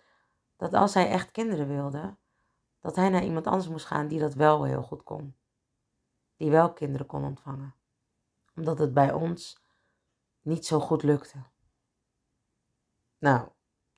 dat 0.57 0.75
als 0.75 0.95
hij 0.95 1.09
echt 1.09 1.31
kinderen 1.31 1.69
wilde, 1.69 2.17
dat 2.81 2.97
hij 2.97 3.09
naar 3.09 3.25
iemand 3.25 3.47
anders 3.47 3.69
moest 3.69 3.87
gaan 3.87 4.09
die 4.09 4.19
dat 4.19 4.35
wel 4.35 4.65
heel 4.65 4.83
goed 4.83 5.03
kon. 5.03 5.37
Die 6.37 6.51
wel 6.51 6.73
kinderen 6.73 7.07
kon 7.07 7.25
ontvangen. 7.25 7.75
Omdat 8.55 8.79
het 8.79 8.95
bij 8.95 9.13
ons 9.13 9.63
niet 10.41 10.67
zo 10.67 10.81
goed 10.81 11.03
lukte. 11.03 11.39
Nou, 13.19 13.49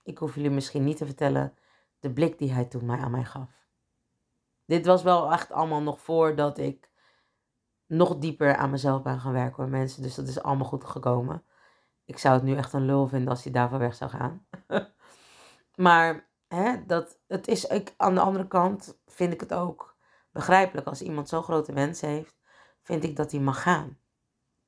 ik 0.03 0.19
hoef 0.19 0.35
jullie 0.35 0.51
misschien 0.51 0.85
niet 0.85 0.97
te 0.97 1.07
vertellen 1.07 1.55
de 1.99 2.12
blik 2.12 2.38
die 2.38 2.53
hij 2.53 2.64
toen 2.64 2.87
mij 2.87 2.99
aan 2.99 3.11
mij 3.11 3.25
gaf. 3.25 3.69
Dit 4.64 4.87
was 4.87 5.03
wel 5.03 5.33
echt 5.33 5.53
allemaal 5.53 5.83
nog 5.83 6.01
voordat 6.01 6.59
ik 6.59 6.91
nog 7.87 8.19
dieper 8.19 8.57
aan 8.57 8.71
mezelf 8.71 9.03
ben 9.03 9.21
gaan 9.21 9.33
werken 9.33 9.62
hoor 9.62 9.73
mensen. 9.73 10.03
Dus 10.03 10.14
dat 10.14 10.29
is 10.29 10.43
allemaal 10.43 10.69
goed 10.69 10.85
gekomen. 10.85 11.45
Ik 12.09 12.18
zou 12.18 12.35
het 12.35 12.42
nu 12.42 12.57
echt 12.57 12.73
een 12.73 12.85
lul 12.85 13.09
vinden 13.09 13.29
als 13.29 13.42
hij 13.42 13.53
daarvan 13.53 13.79
weg 13.79 13.94
zou 13.94 14.11
gaan. 14.11 14.47
maar 15.87 16.29
hè, 16.47 16.87
dat, 16.87 17.18
het 17.27 17.49
is, 17.49 17.64
ik, 17.64 17.94
aan 17.97 18.14
de 18.14 18.21
andere 18.21 18.47
kant 18.47 18.99
vind 19.07 19.33
ik 19.33 19.40
het 19.40 19.55
ook 19.55 19.97
begrijpelijk. 20.31 20.87
Als 20.87 21.03
iemand 21.03 21.29
zo'n 21.29 21.42
grote 21.42 21.73
wens 21.73 22.01
heeft, 22.01 22.37
vind 22.83 23.05
ik 23.05 23.16
dat 23.16 23.31
hij 23.31 23.40
mag 23.40 23.62
gaan. 23.62 23.99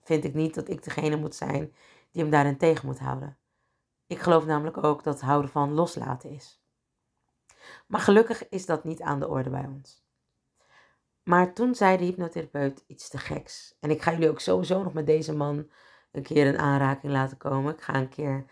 Vind 0.01 0.25
ik 0.25 0.35
niet 0.35 0.55
dat 0.55 0.69
ik 0.69 0.85
degene 0.85 1.17
moet 1.17 1.35
zijn 1.35 1.75
die 2.11 2.23
hem 2.23 2.31
daarin 2.31 2.57
tegen 2.57 2.87
moet 2.87 2.99
houden. 2.99 3.39
Ik 4.07 4.19
geloof 4.19 4.47
namelijk 4.47 4.85
ook 4.85 5.05
dat 5.05 5.21
houden 5.21 5.51
van 5.51 5.73
loslaten 5.73 6.31
is. 6.31 6.63
Maar 7.87 8.01
gelukkig 8.01 8.49
is 8.49 8.67
dat 8.67 8.85
niet 8.85 9.03
aan 9.03 9.21
de 9.21 9.29
orde 9.29 9.51
bij 9.51 9.67
ons. 9.75 10.05
Maar 11.23 11.55
toen 11.55 11.75
zei 11.75 11.97
de 11.97 12.05
hypnotherapeut 12.05 12.85
iets 12.87 13.09
te 13.09 13.19
geks. 13.19 13.77
En 13.81 13.91
ik 13.91 14.03
ga 14.03 14.13
jullie 14.13 14.31
ook 14.31 14.41
sowieso 14.41 14.83
nog 14.83 14.93
met 14.93 15.07
deze 15.07 15.35
man 15.35 15.71
een 16.11 16.23
keer 16.23 16.47
een 16.47 16.59
aanraking 16.59 17.13
laten 17.13 17.37
komen. 17.37 17.75
Ik 17.75 17.81
ga 17.81 17.95
een 17.95 18.09
keer 18.09 18.45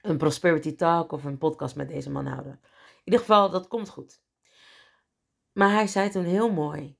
een 0.00 0.16
prosperity 0.16 0.74
talk 0.74 1.12
of 1.12 1.24
een 1.24 1.38
podcast 1.38 1.76
met 1.76 1.88
deze 1.88 2.10
man 2.10 2.26
houden. 2.26 2.52
In 2.52 3.00
ieder 3.04 3.20
geval, 3.20 3.50
dat 3.50 3.68
komt 3.68 3.88
goed. 3.88 4.22
Maar 5.52 5.70
hij 5.70 5.86
zei 5.86 6.10
toen 6.10 6.24
heel 6.24 6.52
mooi. 6.52 6.98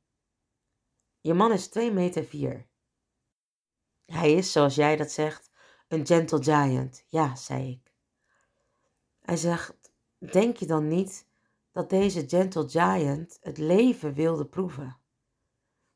Je 1.21 1.35
man 1.35 1.53
is 1.53 1.69
2 1.69 1.93
meter 1.93 2.25
4. 2.25 2.69
Hij 4.07 4.33
is, 4.33 4.53
zoals 4.53 4.75
jij 4.75 4.97
dat 4.97 5.11
zegt, 5.11 5.51
een 5.89 6.07
gentle 6.07 6.43
giant. 6.43 7.05
Ja, 7.09 7.37
zei 7.37 7.71
ik. 7.71 7.93
Hij 9.21 9.37
zegt, 9.37 9.93
denk 10.19 10.57
je 10.57 10.67
dan 10.67 10.89
niet 10.89 11.29
dat 11.73 11.91
deze 11.91 12.29
gentle 12.29 12.69
giant 12.69 13.39
het 13.41 13.59
leven 13.59 14.15
wilde 14.15 14.47
proeven? 14.47 15.01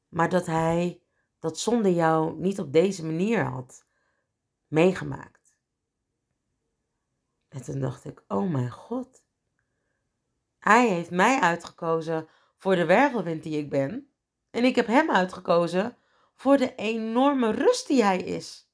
Maar 0.08 0.28
dat 0.28 0.46
hij 0.46 1.02
dat 1.38 1.58
zonder 1.58 1.90
jou 1.90 2.38
niet 2.38 2.60
op 2.60 2.72
deze 2.72 3.04
manier 3.04 3.44
had 3.44 3.84
meegemaakt. 4.66 5.56
En 7.48 7.62
toen 7.62 7.80
dacht 7.80 8.04
ik, 8.04 8.24
oh 8.28 8.50
mijn 8.50 8.70
god. 8.70 9.22
Hij 10.58 10.88
heeft 10.88 11.10
mij 11.10 11.40
uitgekozen 11.40 12.28
voor 12.56 12.76
de 12.76 12.84
wervelwind 12.84 13.42
die 13.42 13.58
ik 13.58 13.70
ben. 13.70 14.10
En 14.50 14.64
ik 14.64 14.76
heb 14.76 14.86
hem 14.86 15.10
uitgekozen 15.10 15.96
voor 16.34 16.56
de 16.56 16.74
enorme 16.74 17.50
rust 17.50 17.86
die 17.86 18.04
hij 18.04 18.18
is. 18.18 18.70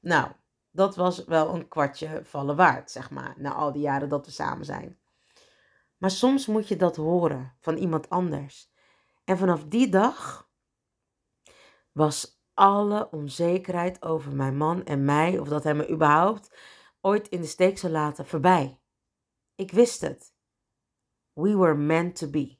Nou, 0.00 0.32
dat 0.70 0.96
was 0.96 1.24
wel 1.24 1.54
een 1.54 1.68
kwartje 1.68 2.20
vallen 2.24 2.56
waard, 2.56 2.90
zeg 2.90 3.10
maar, 3.10 3.34
na 3.36 3.52
al 3.52 3.72
die 3.72 3.82
jaren 3.82 4.08
dat 4.08 4.26
we 4.26 4.32
samen 4.32 4.64
zijn. 4.64 4.98
Maar 5.96 6.10
soms 6.10 6.46
moet 6.46 6.68
je 6.68 6.76
dat 6.76 6.96
horen 6.96 7.56
van 7.60 7.76
iemand 7.76 8.10
anders. 8.10 8.70
En 9.24 9.38
vanaf 9.38 9.64
die 9.64 9.88
dag 9.88 10.45
was 11.96 12.40
alle 12.54 13.10
onzekerheid 13.10 14.02
over 14.02 14.34
mijn 14.34 14.56
man 14.56 14.84
en 14.84 15.04
mij, 15.04 15.38
of 15.38 15.48
dat 15.48 15.64
hij 15.64 15.74
me 15.74 15.90
überhaupt 15.90 16.56
ooit 17.00 17.28
in 17.28 17.40
de 17.40 17.46
steek 17.46 17.78
zou 17.78 17.92
laten, 17.92 18.26
voorbij. 18.26 18.80
Ik 19.54 19.70
wist 19.70 20.00
het. 20.00 20.34
We 21.32 21.56
were 21.56 21.74
meant 21.74 22.16
to 22.16 22.28
be. 22.28 22.58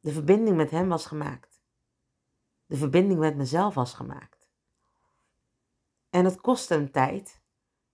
De 0.00 0.12
verbinding 0.12 0.56
met 0.56 0.70
hem 0.70 0.88
was 0.88 1.06
gemaakt. 1.06 1.62
De 2.66 2.76
verbinding 2.76 3.18
met 3.20 3.36
mezelf 3.36 3.74
was 3.74 3.94
gemaakt. 3.94 4.50
En 6.10 6.24
het 6.24 6.40
kostte 6.40 6.74
een 6.74 6.90
tijd. 6.90 7.42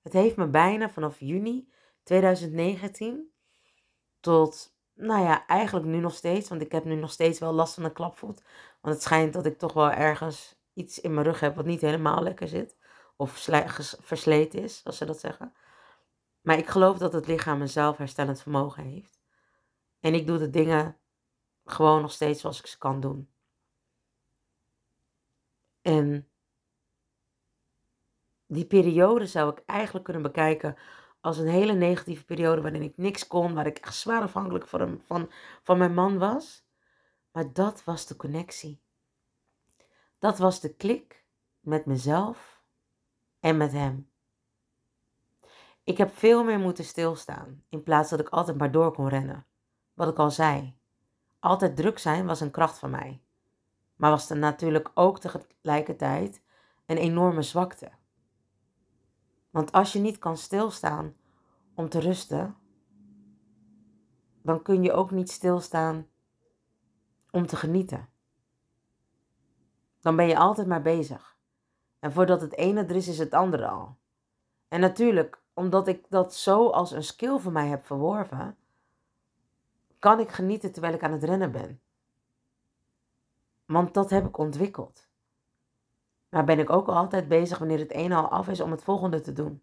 Het 0.03 0.13
heeft 0.13 0.37
me 0.37 0.49
bijna 0.49 0.91
vanaf 0.91 1.21
juni 1.21 1.73
2019 2.03 3.33
tot, 4.21 4.77
nou 5.03 5.23
ja, 5.23 5.47
eigenlijk 5.47 5.87
nu 5.87 5.99
nog 5.99 6.15
steeds, 6.15 6.49
want 6.49 6.61
ik 6.61 6.73
heb 6.73 6.85
nu 6.85 6.95
nog 6.95 7.13
steeds 7.13 7.39
wel 7.39 7.53
last 7.53 7.75
van 7.75 7.85
een 7.85 7.93
klapvoet. 7.93 8.43
Want 8.81 8.95
het 8.95 9.03
schijnt 9.03 9.33
dat 9.33 9.47
ik 9.47 9.59
toch 9.59 9.73
wel 9.73 9.91
ergens 9.91 10.57
iets 10.73 11.01
in 11.01 11.15
mijn 11.15 11.27
rug 11.27 11.41
heb 11.41 11.55
wat 11.57 11.65
niet 11.65 11.81
helemaal 11.81 12.23
lekker 12.23 12.49
zit. 12.49 12.77
Of 13.17 13.49
versleten 14.01 14.63
is, 14.63 14.81
als 14.85 14.97
ze 14.97 15.05
dat 15.05 15.21
zeggen. 15.21 15.55
Maar 16.41 16.59
ik 16.59 16.69
geloof 16.69 16.99
dat 16.99 17.13
het 17.13 17.27
lichaam 17.27 17.61
een 17.61 17.69
zelfherstellend 17.69 18.43
vermogen 18.43 18.85
heeft. 18.85 19.21
En 20.01 20.15
ik 20.15 20.27
doe 20.27 20.39
de 20.39 20.51
dingen 20.51 20.97
gewoon 21.65 22.01
nog 22.01 22.13
steeds 22.13 22.41
zoals 22.41 22.59
ik 22.59 22.67
ze 22.67 22.79
kan 22.79 23.01
doen. 23.01 23.31
En 25.83 26.29
die 28.47 28.67
periode 28.67 29.27
zou 29.27 29.51
ik 29.51 29.63
eigenlijk 29.67 30.05
kunnen 30.05 30.23
bekijken 30.23 30.77
als 31.23 31.39
een 31.39 31.49
hele 31.49 31.73
negatieve 31.73 32.25
periode 32.25 32.61
waarin 32.61 32.83
ik 32.83 32.97
niks 32.97 33.27
kon, 33.27 33.55
waar 33.55 33.67
ik 33.67 33.79
echt 33.79 33.95
zwaar 33.95 34.23
afhankelijk 34.23 34.67
van, 34.67 35.01
van, 35.07 35.31
van 35.63 35.79
mijn 35.79 35.95
man 35.95 36.19
was. 36.19 36.65
Maar 37.33 37.53
dat 37.53 37.85
was 37.85 38.07
de 38.07 38.17
connectie. 38.17 38.81
Dat 40.19 40.39
was 40.39 40.61
de 40.61 40.75
klik 40.75 41.25
met 41.61 41.87
mezelf 41.87 42.63
en 43.41 43.57
met 43.57 43.73
hem. 43.73 44.11
Ik 45.85 45.99
heb 45.99 46.17
veel 46.17 46.45
meer 46.45 46.59
moeten 46.59 46.85
stilstaan 46.85 47.65
in 47.69 47.83
plaats 47.83 48.11
dat 48.11 48.21
ik 48.21 48.29
altijd 48.29 48.59
maar 48.59 48.73
door 48.73 48.93
kon 48.93 49.09
rennen. 49.09 49.47
Wat 49.95 50.09
ik 50.09 50.19
al 50.19 50.31
zei. 50.31 50.77
Altijd 51.39 51.77
druk 51.77 51.99
zijn 51.99 52.27
was 52.27 52.41
een 52.41 52.51
kracht 52.51 52.79
van 52.79 52.91
mij. 52.91 53.23
Maar 53.97 54.11
was 54.11 54.31
er 54.31 54.37
natuurlijk 54.37 54.91
ook 54.95 55.21
tegelijkertijd 55.21 56.43
een 56.87 56.97
enorme 56.97 57.43
zwakte. 57.43 57.91
Want 59.53 59.73
als 59.73 59.93
je 59.93 59.99
niet 59.99 60.19
kan 60.19 60.37
stilstaan 60.37 61.17
om 61.75 61.89
te 61.89 62.01
rusten, 62.01 62.57
dan 64.43 64.63
kun 64.63 64.83
je 64.83 64.93
ook 64.93 65.11
niet 65.11 65.31
stilstaan 65.31 66.07
om 67.31 67.47
te 67.47 67.57
genieten. 67.57 68.09
Dan 70.01 70.17
ben 70.17 70.27
je 70.27 70.37
altijd 70.37 70.67
maar 70.67 70.83
bezig. 70.83 71.37
En 71.99 72.13
voordat 72.13 72.41
het 72.41 72.57
ene 72.57 72.85
er 72.85 72.97
is, 72.97 73.09
is 73.09 73.19
het 73.19 73.35
andere 73.35 73.69
al. 73.69 73.97
En 74.69 74.81
natuurlijk, 74.81 75.43
omdat 75.55 75.89
ik 75.89 76.07
dat 76.09 76.35
zo 76.35 76.69
als 76.69 76.91
een 76.91 77.05
skill 77.05 77.39
voor 77.39 77.53
mij 77.53 77.69
heb 77.69 77.87
verworven, 77.87 78.57
kan 79.99 80.21
ik 80.21 80.31
genieten 80.31 80.73
terwijl 80.73 80.95
ik 80.95 81.03
aan 81.03 81.13
het 81.13 81.25
rennen 81.25 81.53
ben. 81.53 81.81
Want 83.65 83.95
dat 83.95 84.11
heb 84.11 84.27
ik 84.27 84.39
ontwikkeld. 84.39 85.11
Maar 86.33 86.45
ben 86.45 86.59
ik 86.59 86.71
ook 86.71 86.89
altijd 86.89 87.29
bezig 87.29 87.59
wanneer 87.59 87.79
het 87.79 87.91
ene 87.91 88.15
al 88.15 88.29
af 88.29 88.49
is 88.49 88.61
om 88.61 88.71
het 88.71 88.83
volgende 88.83 89.21
te 89.21 89.33
doen. 89.33 89.63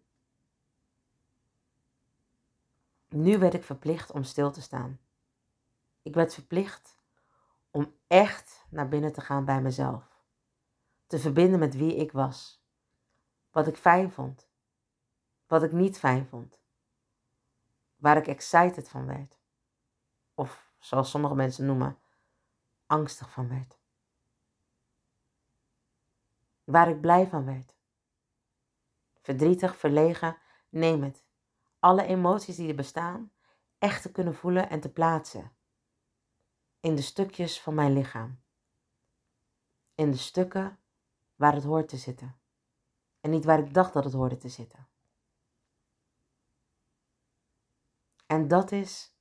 Nu 3.08 3.38
werd 3.38 3.54
ik 3.54 3.64
verplicht 3.64 4.10
om 4.10 4.22
stil 4.22 4.50
te 4.50 4.60
staan. 4.60 5.00
Ik 6.02 6.14
werd 6.14 6.34
verplicht 6.34 6.98
om 7.70 7.94
echt 8.06 8.66
naar 8.68 8.88
binnen 8.88 9.12
te 9.12 9.20
gaan 9.20 9.44
bij 9.44 9.62
mezelf. 9.62 10.24
Te 11.06 11.18
verbinden 11.18 11.58
met 11.58 11.76
wie 11.76 11.96
ik 11.96 12.12
was. 12.12 12.64
Wat 13.50 13.66
ik 13.66 13.76
fijn 13.76 14.10
vond. 14.10 14.48
Wat 15.46 15.62
ik 15.62 15.72
niet 15.72 15.98
fijn 15.98 16.26
vond. 16.26 16.60
Waar 17.96 18.16
ik 18.16 18.26
excited 18.26 18.88
van 18.88 19.06
werd. 19.06 19.38
Of 20.34 20.72
zoals 20.78 21.10
sommige 21.10 21.34
mensen 21.34 21.66
noemen, 21.66 21.98
angstig 22.86 23.30
van 23.30 23.48
werd. 23.48 23.79
Waar 26.64 26.88
ik 26.88 27.00
blij 27.00 27.26
van 27.26 27.44
werd. 27.44 27.76
Verdrietig, 29.20 29.76
verlegen, 29.76 30.36
neem 30.68 31.02
het. 31.02 31.24
Alle 31.78 32.04
emoties 32.04 32.56
die 32.56 32.68
er 32.68 32.74
bestaan, 32.74 33.32
echt 33.78 34.02
te 34.02 34.12
kunnen 34.12 34.34
voelen 34.34 34.70
en 34.70 34.80
te 34.80 34.92
plaatsen. 34.92 35.52
in 36.80 36.94
de 36.94 37.02
stukjes 37.02 37.60
van 37.60 37.74
mijn 37.74 37.92
lichaam. 37.92 38.42
In 39.94 40.10
de 40.10 40.16
stukken 40.16 40.78
waar 41.34 41.54
het 41.54 41.64
hoort 41.64 41.88
te 41.88 41.96
zitten. 41.96 42.40
En 43.20 43.30
niet 43.30 43.44
waar 43.44 43.58
ik 43.58 43.74
dacht 43.74 43.92
dat 43.92 44.04
het 44.04 44.12
hoorde 44.12 44.36
te 44.36 44.48
zitten. 44.48 44.88
En 48.26 48.48
dat 48.48 48.72
is 48.72 49.14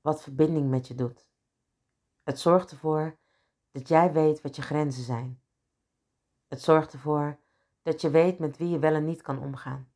wat 0.00 0.22
verbinding 0.22 0.70
met 0.70 0.86
je 0.88 0.94
doet. 0.94 1.28
Het 2.22 2.40
zorgt 2.40 2.70
ervoor 2.70 3.18
dat 3.70 3.88
jij 3.88 4.12
weet 4.12 4.40
wat 4.40 4.56
je 4.56 4.62
grenzen 4.62 5.04
zijn. 5.04 5.42
Het 6.48 6.62
zorgt 6.62 6.92
ervoor 6.92 7.38
dat 7.82 8.00
je 8.00 8.10
weet 8.10 8.38
met 8.38 8.56
wie 8.56 8.68
je 8.68 8.78
wel 8.78 8.94
en 8.94 9.04
niet 9.04 9.22
kan 9.22 9.38
omgaan. 9.38 9.90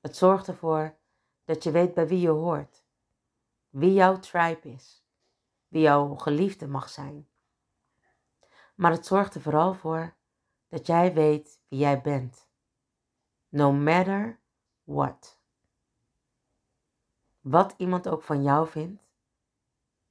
Het 0.00 0.16
zorgt 0.16 0.48
ervoor 0.48 0.96
dat 1.44 1.62
je 1.62 1.70
weet 1.70 1.94
bij 1.94 2.08
wie 2.08 2.20
je 2.20 2.28
hoort, 2.28 2.84
wie 3.68 3.92
jouw 3.92 4.18
tribe 4.18 4.68
is, 4.68 5.04
wie 5.68 5.82
jouw 5.82 6.14
geliefde 6.14 6.66
mag 6.66 6.88
zijn. 6.88 7.28
Maar 8.74 8.90
het 8.90 9.06
zorgt 9.06 9.34
er 9.34 9.40
vooral 9.40 9.74
voor 9.74 10.14
dat 10.68 10.86
jij 10.86 11.14
weet 11.14 11.60
wie 11.68 11.78
jij 11.78 12.00
bent. 12.00 12.48
No 13.48 13.72
matter 13.72 14.40
what. 14.84 15.40
Wat 17.40 17.74
iemand 17.76 18.08
ook 18.08 18.22
van 18.22 18.42
jou 18.42 18.68
vindt, 18.68 19.02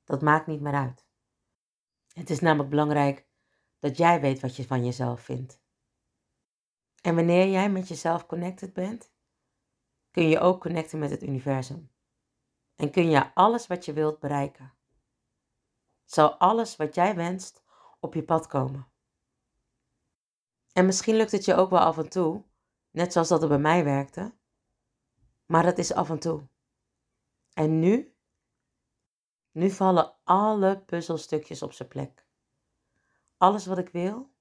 dat 0.04 0.22
maakt 0.22 0.48
niet 0.48 0.62
meer 0.62 0.74
uit. 0.74 1.06
Het 2.14 2.30
is 2.30 2.40
namelijk 2.40 2.70
belangrijk 2.70 3.25
dat 3.86 3.98
jij 3.98 4.22
weet 4.22 4.40
wat 4.40 4.56
je 4.56 4.66
van 4.66 4.86
jezelf 4.86 5.22
vindt. 5.22 5.62
En 7.02 7.16
wanneer 7.16 7.48
jij 7.48 7.70
met 7.70 7.88
jezelf 7.88 8.26
connected 8.26 8.74
bent, 8.74 9.12
kun 10.12 10.30
je 10.30 10.40
ook 10.40 10.62
connecten 10.62 11.00
met 11.00 11.10
het 11.10 11.24
universum. 11.24 11.92
En 12.76 12.92
kun 12.92 13.10
je 13.10 13.34
alles 13.34 13.68
wat 13.68 13.86
je 13.86 13.94
wilt 13.94 14.20
bereiken. 14.20 14.74
Zal 16.06 16.34
alles 16.34 16.76
wat 16.76 16.96
jij 16.96 17.16
wenst 17.16 17.64
op 18.00 18.14
je 18.14 18.24
pad 18.24 18.48
komen. 18.48 18.88
En 20.72 20.86
misschien 20.86 21.16
lukt 21.16 21.32
het 21.32 21.46
je 21.46 21.56
ook 21.56 21.70
wel 21.70 21.80
af 21.80 21.98
en 21.98 22.10
toe, 22.10 22.44
net 22.92 23.12
zoals 23.14 23.28
dat 23.28 23.40
het 23.40 23.50
bij 23.50 23.60
mij 23.60 23.84
werkte, 23.84 24.34
maar 25.46 25.64
dat 25.64 25.78
is 25.78 25.94
af 25.94 26.10
en 26.10 26.20
toe. 26.20 26.48
En 27.54 27.80
nu, 27.80 28.16
nu 29.52 29.70
vallen 29.70 30.16
alle 30.24 30.80
puzzelstukjes 30.80 31.62
op 31.62 31.74
zijn 31.74 31.90
plek. 31.90 32.25
Alles 33.46 33.66
wat 33.66 33.78
ik 33.78 33.90
wil, 33.90 34.32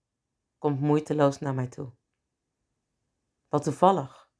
komt 0.58 0.80
moeiteloos 0.80 1.38
naar 1.38 1.54
mij 1.54 1.66
toe. 1.66 1.92
Wat 3.48 3.62
toevallig 3.62 4.30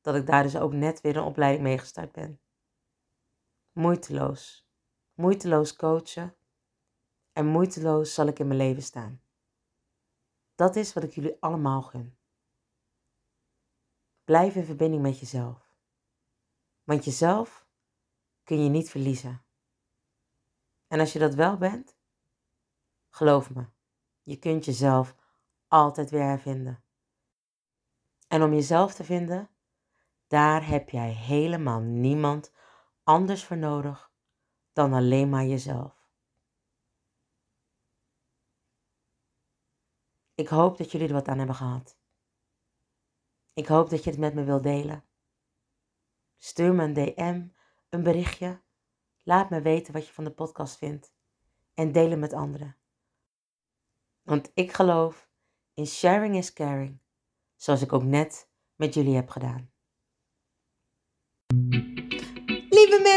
dat 0.00 0.14
ik 0.14 0.26
daar 0.26 0.42
dus 0.42 0.56
ook 0.56 0.72
net 0.72 1.00
weer 1.00 1.16
een 1.16 1.24
opleiding 1.24 1.62
mee 1.62 1.78
gestart 1.78 2.12
ben. 2.12 2.40
Moeiteloos. 3.72 4.68
Moeiteloos 5.14 5.76
coachen. 5.76 6.36
En 7.32 7.46
moeiteloos 7.46 8.14
zal 8.14 8.26
ik 8.26 8.38
in 8.38 8.46
mijn 8.46 8.58
leven 8.58 8.82
staan. 8.82 9.22
Dat 10.54 10.76
is 10.76 10.92
wat 10.92 11.02
ik 11.02 11.12
jullie 11.12 11.36
allemaal 11.40 11.82
gun. 11.82 12.16
Blijf 14.24 14.54
in 14.54 14.64
verbinding 14.64 15.02
met 15.02 15.18
jezelf. 15.18 15.74
Want 16.84 17.04
jezelf 17.04 17.66
kun 18.44 18.64
je 18.64 18.70
niet 18.70 18.90
verliezen. 18.90 19.44
En 20.86 21.00
als 21.00 21.12
je 21.12 21.18
dat 21.18 21.34
wel 21.34 21.56
bent, 21.56 21.96
geloof 23.08 23.54
me, 23.54 23.66
je 24.22 24.38
kunt 24.38 24.64
jezelf 24.64 25.16
altijd 25.68 26.10
weer 26.10 26.22
hervinden. 26.22 26.84
En 28.28 28.42
om 28.42 28.52
jezelf 28.52 28.94
te 28.94 29.04
vinden, 29.04 29.50
daar 30.26 30.66
heb 30.66 30.90
jij 30.90 31.10
helemaal 31.10 31.80
niemand 31.80 32.52
anders 33.02 33.44
voor 33.44 33.56
nodig 33.56 34.12
dan 34.72 34.92
alleen 34.92 35.28
maar 35.28 35.44
jezelf. 35.44 36.02
Ik 40.34 40.48
hoop 40.48 40.76
dat 40.76 40.92
jullie 40.92 41.06
er 41.06 41.14
wat 41.14 41.28
aan 41.28 41.38
hebben 41.38 41.56
gehad. 41.56 41.98
Ik 43.52 43.66
hoop 43.66 43.90
dat 43.90 44.04
je 44.04 44.10
het 44.10 44.18
met 44.18 44.34
me 44.34 44.44
wilt 44.44 44.62
delen. 44.62 45.04
Stuur 46.38 46.74
me 46.74 46.82
een 46.82 46.92
DM, 46.92 47.46
een 47.88 48.02
berichtje. 48.02 48.60
Laat 49.22 49.50
me 49.50 49.60
weten 49.60 49.92
wat 49.92 50.06
je 50.06 50.12
van 50.12 50.24
de 50.24 50.30
podcast 50.30 50.76
vindt. 50.76 51.14
En 51.74 51.92
deel 51.92 52.10
hem 52.10 52.18
met 52.18 52.32
anderen. 52.32 52.76
Want 54.22 54.50
ik 54.54 54.72
geloof 54.72 55.30
in 55.74 55.86
sharing 55.86 56.36
is 56.36 56.52
caring. 56.52 57.00
Zoals 57.56 57.82
ik 57.82 57.92
ook 57.92 58.04
net 58.04 58.50
met 58.74 58.94
jullie 58.94 59.14
heb 59.14 59.28
gedaan. 59.28 59.71